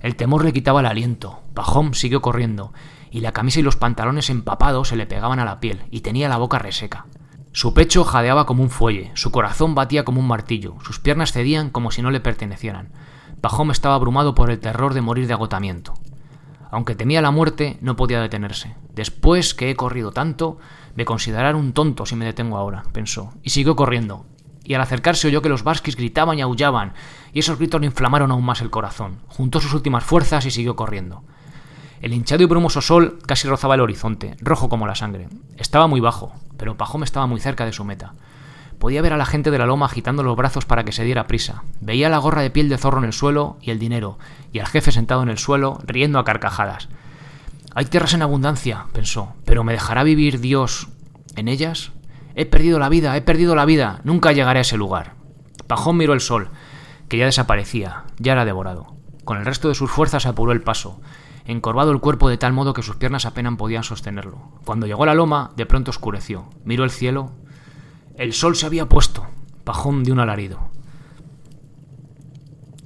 El 0.01 0.17
temor 0.17 0.43
le 0.43 0.51
quitaba 0.51 0.81
el 0.81 0.85
aliento. 0.85 1.39
Pajón 1.53 1.93
siguió 1.93 2.21
corriendo, 2.21 2.73
y 3.09 3.21
la 3.21 3.31
camisa 3.31 3.61
y 3.61 3.63
los 3.63 3.77
pantalones 3.77 4.29
empapados 4.29 4.89
se 4.89 4.97
le 4.97 5.05
pegaban 5.05 5.39
a 5.39 5.45
la 5.45 5.61
piel, 5.61 5.83
y 5.91 6.01
tenía 6.01 6.27
la 6.27 6.35
boca 6.35 6.59
reseca. 6.59 7.05
Su 7.53 7.73
pecho 7.73 8.03
jadeaba 8.03 8.45
como 8.45 8.61
un 8.61 8.69
fuelle, 8.69 9.11
su 9.13 9.31
corazón 9.31 9.75
batía 9.75 10.03
como 10.03 10.19
un 10.19 10.27
martillo, 10.27 10.75
sus 10.83 10.99
piernas 10.99 11.31
cedían 11.31 11.69
como 11.69 11.89
si 11.89 12.01
no 12.01 12.11
le 12.11 12.19
pertenecieran. 12.19 12.91
Pajón 13.39 13.71
estaba 13.71 13.95
abrumado 13.95 14.35
por 14.35 14.51
el 14.51 14.59
terror 14.59 14.93
de 14.93 14.99
morir 14.99 15.27
de 15.27 15.33
agotamiento. 15.35 15.93
Aunque 16.69 16.95
temía 16.95 17.21
la 17.21 17.31
muerte, 17.31 17.77
no 17.79 17.95
podía 17.95 18.19
detenerse. 18.19 18.75
Después 18.93 19.53
que 19.53 19.69
he 19.69 19.77
corrido 19.77 20.11
tanto, 20.11 20.57
me 20.95 21.05
considerarán 21.05 21.55
un 21.55 21.71
tonto 21.71 22.05
si 22.05 22.17
me 22.17 22.25
detengo 22.25 22.57
ahora, 22.57 22.83
pensó, 22.91 23.31
y 23.41 23.51
siguió 23.51 23.77
corriendo, 23.77 24.25
y 24.69 24.75
al 24.75 24.81
acercarse 24.81 25.27
oyó 25.27 25.41
que 25.41 25.49
los 25.49 25.63
basquis 25.63 25.95
gritaban 25.95 26.37
y 26.37 26.43
aullaban, 26.43 26.93
y 27.33 27.39
esos 27.39 27.57
gritos 27.57 27.81
le 27.81 27.87
inflamaron 27.87 28.29
aún 28.29 28.45
más 28.45 28.61
el 28.61 28.69
corazón. 28.69 29.17
Juntó 29.27 29.59
sus 29.59 29.73
últimas 29.73 30.03
fuerzas 30.03 30.45
y 30.45 30.51
siguió 30.51 30.75
corriendo. 30.75 31.23
El 32.01 32.13
hinchado 32.13 32.43
y 32.43 32.45
brumoso 32.45 32.79
sol 32.79 33.17
casi 33.25 33.47
rozaba 33.47 33.73
el 33.73 33.81
horizonte, 33.81 34.37
rojo 34.41 34.69
como 34.69 34.85
la 34.85 34.93
sangre. 34.93 35.27
Estaba 35.57 35.87
muy 35.87 36.01
bajo, 36.01 36.33
pero 36.55 36.77
Pajón 36.77 37.01
estaba 37.01 37.25
muy 37.25 37.39
cerca 37.39 37.65
de 37.65 37.73
su 37.73 37.83
meta. 37.83 38.13
Podía 38.77 39.01
ver 39.01 39.13
a 39.13 39.17
la 39.17 39.25
gente 39.25 39.49
de 39.49 39.57
la 39.57 39.65
loma 39.65 39.87
agitando 39.87 40.21
los 40.21 40.37
brazos 40.37 40.65
para 40.65 40.83
que 40.83 40.91
se 40.91 41.03
diera 41.03 41.25
prisa. 41.25 41.63
Veía 41.81 42.07
la 42.07 42.19
gorra 42.19 42.43
de 42.43 42.51
piel 42.51 42.69
de 42.69 42.77
zorro 42.77 42.99
en 42.99 43.05
el 43.05 43.13
suelo 43.13 43.57
y 43.63 43.71
el 43.71 43.79
dinero, 43.79 44.19
y 44.53 44.59
al 44.59 44.67
jefe 44.67 44.91
sentado 44.91 45.23
en 45.23 45.29
el 45.29 45.39
suelo, 45.39 45.79
riendo 45.83 46.19
a 46.19 46.25
carcajadas. 46.25 46.89
Hay 47.73 47.85
tierras 47.85 48.13
en 48.13 48.21
abundancia, 48.21 48.85
pensó, 48.93 49.33
pero 49.45 49.63
¿me 49.63 49.73
dejará 49.73 50.03
vivir 50.03 50.39
Dios 50.39 50.89
en 51.35 51.47
ellas? 51.47 51.91
He 52.39 52.45
perdido 52.45 52.79
la 52.79 52.87
vida, 52.87 53.17
he 53.17 53.21
perdido 53.21 53.53
la 53.53 53.65
vida, 53.65 53.99
nunca 54.05 54.31
llegaré 54.31 54.59
a 54.59 54.61
ese 54.61 54.77
lugar. 54.77 55.15
Pajón 55.67 55.97
miró 55.97 56.13
el 56.13 56.21
sol, 56.21 56.51
que 57.09 57.17
ya 57.17 57.25
desaparecía, 57.25 58.05
ya 58.17 58.31
era 58.31 58.45
devorado. 58.45 58.95
Con 59.25 59.39
el 59.39 59.45
resto 59.45 59.67
de 59.67 59.75
sus 59.75 59.91
fuerzas 59.91 60.25
apuró 60.25 60.53
el 60.53 60.61
paso, 60.61 61.01
encorvado 61.43 61.91
el 61.91 61.99
cuerpo 61.99 62.29
de 62.29 62.37
tal 62.37 62.53
modo 62.53 62.73
que 62.73 62.81
sus 62.81 62.95
piernas 62.95 63.25
apenas 63.25 63.57
podían 63.57 63.83
sostenerlo. 63.83 64.53
Cuando 64.63 64.87
llegó 64.87 65.03
a 65.03 65.07
la 65.07 65.15
loma, 65.15 65.51
de 65.57 65.65
pronto 65.65 65.91
oscureció. 65.91 66.45
Miró 66.63 66.85
el 66.85 66.91
cielo. 66.91 67.33
El 68.15 68.31
sol 68.31 68.55
se 68.55 68.65
había 68.65 68.87
puesto. 68.87 69.27
Pajón 69.65 70.05
de 70.05 70.13
un 70.13 70.19
alarido. 70.19 70.69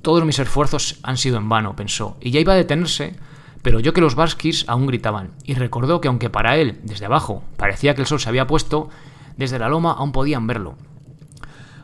Todos 0.02 0.26
mis 0.26 0.40
esfuerzos 0.40 1.00
han 1.04 1.18
sido 1.18 1.38
en 1.38 1.48
vano, 1.48 1.76
pensó, 1.76 2.18
y 2.20 2.32
ya 2.32 2.40
iba 2.40 2.54
a 2.54 2.56
detenerse, 2.56 3.18
pero 3.62 3.78
oyó 3.78 3.94
que 3.94 4.02
los 4.02 4.16
baskis 4.16 4.66
aún 4.68 4.88
gritaban, 4.88 5.34
y 5.44 5.54
recordó 5.54 6.02
que 6.02 6.08
aunque 6.08 6.32
para 6.32 6.58
él, 6.58 6.80
desde 6.82 7.06
abajo, 7.06 7.44
parecía 7.56 7.94
que 7.94 8.02
el 8.02 8.08
sol 8.08 8.20
se 8.20 8.30
había 8.30 8.48
puesto, 8.48 8.90
desde 9.38 9.60
la 9.60 9.70
loma 9.70 9.92
aún 9.94 10.12
podían 10.12 10.48
verlo. 10.48 10.76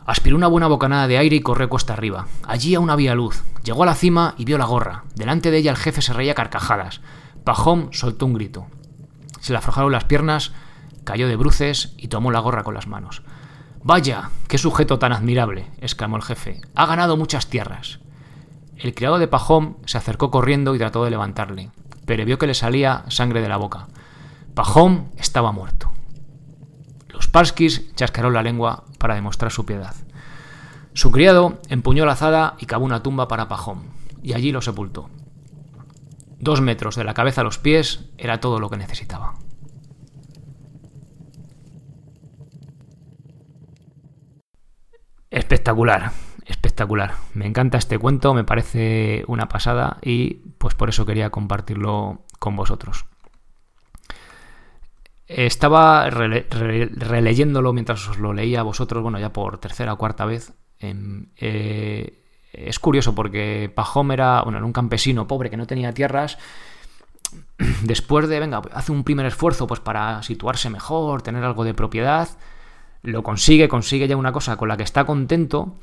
Aspiró 0.05 0.35
una 0.35 0.47
buena 0.47 0.67
bocanada 0.67 1.07
de 1.07 1.17
aire 1.17 1.35
y 1.35 1.41
corrió 1.41 1.69
cuesta 1.69 1.93
arriba. 1.93 2.27
Allí 2.47 2.73
aún 2.73 2.89
había 2.89 3.13
luz. 3.13 3.43
Llegó 3.63 3.83
a 3.83 3.85
la 3.85 3.93
cima 3.93 4.33
y 4.37 4.45
vio 4.45 4.57
la 4.57 4.65
gorra. 4.65 5.03
Delante 5.15 5.51
de 5.51 5.57
ella 5.57 5.71
el 5.71 5.77
jefe 5.77 6.01
se 6.01 6.13
reía 6.13 6.33
carcajadas. 6.33 7.01
Pajón 7.43 7.89
soltó 7.91 8.25
un 8.25 8.33
grito. 8.33 8.67
Se 9.39 9.51
le 9.51 9.59
aflojaron 9.59 9.91
las 9.91 10.05
piernas, 10.05 10.51
cayó 11.03 11.27
de 11.27 11.35
bruces 11.35 11.93
y 11.97 12.07
tomó 12.07 12.31
la 12.31 12.39
gorra 12.39 12.63
con 12.63 12.73
las 12.73 12.87
manos. 12.87 13.21
Vaya, 13.83 14.31
qué 14.47 14.57
sujeto 14.57 14.99
tan 14.99 15.13
admirable, 15.13 15.67
exclamó 15.79 16.17
el 16.17 16.23
jefe. 16.23 16.61
Ha 16.75 16.85
ganado 16.85 17.15
muchas 17.15 17.47
tierras. 17.47 17.99
El 18.77 18.93
criado 18.93 19.19
de 19.19 19.27
Pajón 19.27 19.77
se 19.85 19.97
acercó 19.97 20.31
corriendo 20.31 20.75
y 20.75 20.79
trató 20.79 21.03
de 21.03 21.11
levantarle, 21.11 21.71
pero 22.05 22.25
vio 22.25 22.37
que 22.37 22.47
le 22.47 22.53
salía 22.53 23.05
sangre 23.09 23.41
de 23.41 23.49
la 23.49 23.57
boca. 23.57 23.87
Pajón 24.53 25.09
estaba 25.17 25.51
muerto. 25.51 25.88
Parskis 27.31 27.93
chascaron 27.95 28.33
la 28.33 28.43
lengua 28.43 28.85
para 28.97 29.15
demostrar 29.15 29.51
su 29.51 29.65
piedad. 29.65 29.95
Su 30.93 31.11
criado 31.11 31.59
empuñó 31.69 32.05
la 32.05 32.13
azada 32.13 32.55
y 32.59 32.65
cavó 32.65 32.85
una 32.85 33.03
tumba 33.03 33.27
para 33.27 33.47
Pajón, 33.47 33.83
y 34.23 34.33
allí 34.33 34.51
lo 34.51 34.61
sepultó. 34.61 35.09
Dos 36.39 36.61
metros 36.61 36.95
de 36.95 37.03
la 37.03 37.13
cabeza 37.13 37.41
a 37.41 37.43
los 37.43 37.57
pies 37.57 38.09
era 38.17 38.39
todo 38.39 38.59
lo 38.59 38.69
que 38.69 38.77
necesitaba. 38.77 39.35
Espectacular, 45.29 46.11
espectacular. 46.45 47.13
Me 47.33 47.45
encanta 47.45 47.77
este 47.77 47.99
cuento, 47.99 48.33
me 48.33 48.43
parece 48.43 49.23
una 49.27 49.47
pasada 49.47 49.97
y 50.01 50.35
pues 50.57 50.73
por 50.73 50.89
eso 50.89 51.05
quería 51.05 51.29
compartirlo 51.29 52.25
con 52.39 52.55
vosotros. 52.55 53.05
Estaba 55.29 56.09
releyéndolo 56.09 57.71
mientras 57.71 58.09
os 58.09 58.17
lo 58.17 58.33
leía 58.33 58.61
a 58.61 58.63
vosotros, 58.63 59.03
bueno, 59.03 59.19
ya 59.19 59.31
por 59.31 59.59
tercera 59.59 59.93
o 59.93 59.97
cuarta 59.97 60.25
vez. 60.25 60.53
Eh, 60.81 62.23
es 62.51 62.79
curioso 62.79 63.13
porque 63.13 63.71
Pajón 63.73 64.11
era, 64.11 64.41
bueno, 64.41 64.65
un 64.65 64.73
campesino 64.73 65.27
pobre 65.27 65.51
que 65.51 65.57
no 65.57 65.67
tenía 65.67 65.93
tierras. 65.93 66.39
Después 67.83 68.27
de, 68.27 68.39
venga, 68.39 68.63
hace 68.73 68.91
un 68.91 69.03
primer 69.03 69.27
esfuerzo 69.27 69.67
pues 69.67 69.79
para 69.79 70.23
situarse 70.23 70.71
mejor, 70.71 71.21
tener 71.21 71.43
algo 71.43 71.63
de 71.63 71.75
propiedad, 71.75 72.27
lo 73.03 73.21
consigue, 73.21 73.69
consigue 73.69 74.07
ya 74.07 74.17
una 74.17 74.31
cosa 74.31 74.57
con 74.57 74.67
la 74.67 74.77
que 74.77 74.83
está 74.83 75.05
contento 75.05 75.77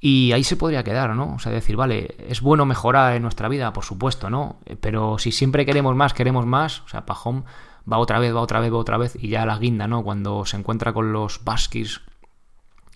Y 0.00 0.30
ahí 0.30 0.44
se 0.44 0.56
podría 0.56 0.84
quedar, 0.84 1.16
¿no? 1.16 1.34
O 1.34 1.38
sea, 1.40 1.50
decir, 1.50 1.74
vale, 1.74 2.14
es 2.28 2.40
bueno 2.40 2.66
mejorar 2.66 3.16
en 3.16 3.22
nuestra 3.22 3.48
vida, 3.48 3.72
por 3.72 3.84
supuesto, 3.84 4.30
¿no? 4.30 4.60
Pero 4.80 5.18
si 5.18 5.32
siempre 5.32 5.66
queremos 5.66 5.96
más, 5.96 6.14
queremos 6.14 6.46
más, 6.46 6.82
o 6.82 6.88
sea, 6.88 7.04
Pajón 7.04 7.46
va 7.90 7.98
otra 7.98 8.18
vez, 8.18 8.34
va 8.34 8.40
otra 8.40 8.60
vez, 8.60 8.72
va 8.72 8.78
otra 8.78 8.98
vez, 8.98 9.16
y 9.20 9.28
ya 9.28 9.46
la 9.46 9.58
guinda, 9.58 9.86
¿no? 9.86 10.02
Cuando 10.02 10.44
se 10.46 10.56
encuentra 10.56 10.92
con 10.92 11.12
los 11.12 11.44
baskis 11.44 12.00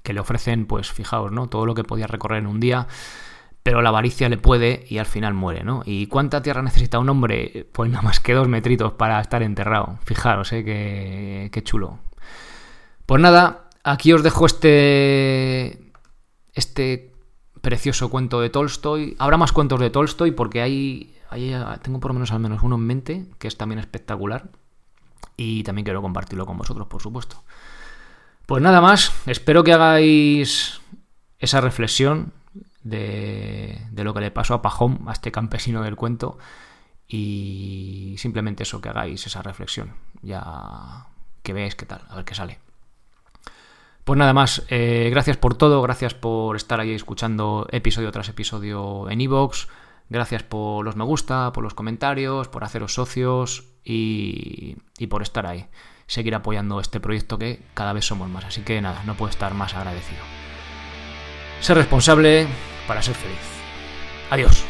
que 0.02 0.12
le 0.12 0.20
ofrecen, 0.20 0.66
pues 0.66 0.90
fijaos, 0.90 1.32
¿no? 1.32 1.48
Todo 1.48 1.66
lo 1.66 1.74
que 1.74 1.84
podía 1.84 2.06
recorrer 2.06 2.38
en 2.38 2.46
un 2.46 2.60
día, 2.60 2.86
pero 3.62 3.82
la 3.82 3.90
avaricia 3.90 4.28
le 4.28 4.38
puede 4.38 4.86
y 4.88 4.98
al 4.98 5.06
final 5.06 5.34
muere, 5.34 5.64
¿no? 5.64 5.82
¿Y 5.84 6.06
cuánta 6.06 6.42
tierra 6.42 6.62
necesita 6.62 6.98
un 6.98 7.08
hombre? 7.08 7.68
Pues 7.72 7.90
nada 7.90 8.02
más 8.02 8.20
que 8.20 8.32
dos 8.32 8.48
metritos 8.48 8.92
para 8.92 9.20
estar 9.20 9.42
enterrado. 9.42 9.98
Fijaros, 10.04 10.52
¿eh? 10.52 10.64
Qué, 10.64 11.50
qué 11.52 11.62
chulo. 11.62 11.98
Pues 13.04 13.20
nada, 13.20 13.68
aquí 13.84 14.12
os 14.12 14.22
dejo 14.22 14.46
este. 14.46 15.92
Este 16.54 17.12
precioso 17.60 18.08
cuento 18.08 18.40
de 18.40 18.50
Tolstoy. 18.50 19.16
Habrá 19.18 19.36
más 19.36 19.52
cuentos 19.52 19.78
de 19.80 19.90
Tolstoy 19.90 20.30
porque 20.30 20.62
hay, 20.62 21.14
hay, 21.30 21.54
tengo 21.82 22.00
por 22.00 22.10
lo 22.10 22.14
menos 22.14 22.32
al 22.32 22.40
menos 22.40 22.62
uno 22.62 22.76
en 22.76 22.86
mente 22.86 23.26
que 23.38 23.48
es 23.48 23.56
también 23.56 23.78
espectacular 23.78 24.48
y 25.36 25.62
también 25.62 25.84
quiero 25.84 26.02
compartirlo 26.02 26.46
con 26.46 26.58
vosotros, 26.58 26.86
por 26.88 27.00
supuesto. 27.00 27.42
Pues 28.46 28.62
nada 28.62 28.80
más, 28.80 29.12
espero 29.26 29.62
que 29.62 29.72
hagáis 29.72 30.80
esa 31.38 31.60
reflexión 31.60 32.32
de, 32.82 33.78
lo 33.94 34.14
que 34.14 34.20
le 34.20 34.30
pasó 34.30 34.54
a 34.54 34.62
Pajón, 34.62 35.00
a 35.06 35.12
este 35.12 35.30
campesino 35.30 35.82
del 35.82 35.96
cuento, 35.96 36.38
y 37.06 38.14
simplemente 38.18 38.62
eso, 38.62 38.80
que 38.80 38.88
hagáis 38.88 39.26
esa 39.26 39.42
reflexión, 39.42 39.94
ya 40.22 41.06
que 41.42 41.52
veáis 41.52 41.74
qué 41.74 41.86
tal, 41.86 42.02
a 42.08 42.16
ver 42.16 42.24
qué 42.24 42.34
sale. 42.34 42.58
Pues 44.04 44.18
nada 44.18 44.32
más, 44.32 44.64
eh, 44.70 45.08
gracias 45.10 45.36
por 45.36 45.54
todo, 45.54 45.82
gracias 45.82 46.14
por 46.14 46.56
estar 46.56 46.80
ahí 46.80 46.92
escuchando 46.92 47.66
episodio 47.70 48.10
tras 48.10 48.30
episodio 48.30 49.10
en 49.10 49.20
iVoox, 49.20 49.66
gracias 50.08 50.42
por 50.42 50.84
los 50.84 50.96
me 50.96 51.04
gusta, 51.04 51.52
por 51.52 51.64
los 51.64 51.74
comentarios, 51.74 52.48
por 52.48 52.64
haceros 52.64 52.94
socios 52.94 53.64
y, 53.84 54.76
y 54.98 55.06
por 55.06 55.22
estar 55.22 55.46
ahí, 55.46 55.66
seguir 56.06 56.34
apoyando 56.34 56.80
este 56.80 57.00
proyecto 57.00 57.38
que 57.38 57.62
cada 57.74 57.92
vez 57.92 58.04
somos 58.04 58.28
más, 58.28 58.44
así 58.44 58.62
que 58.62 58.80
nada, 58.80 59.02
no 59.04 59.14
puedo 59.14 59.30
estar 59.30 59.54
más 59.54 59.74
agradecido. 59.74 60.22
Ser 61.60 61.76
responsable 61.76 62.46
para 62.86 63.02
ser 63.02 63.14
feliz. 63.14 63.38
Adiós. 64.30 64.64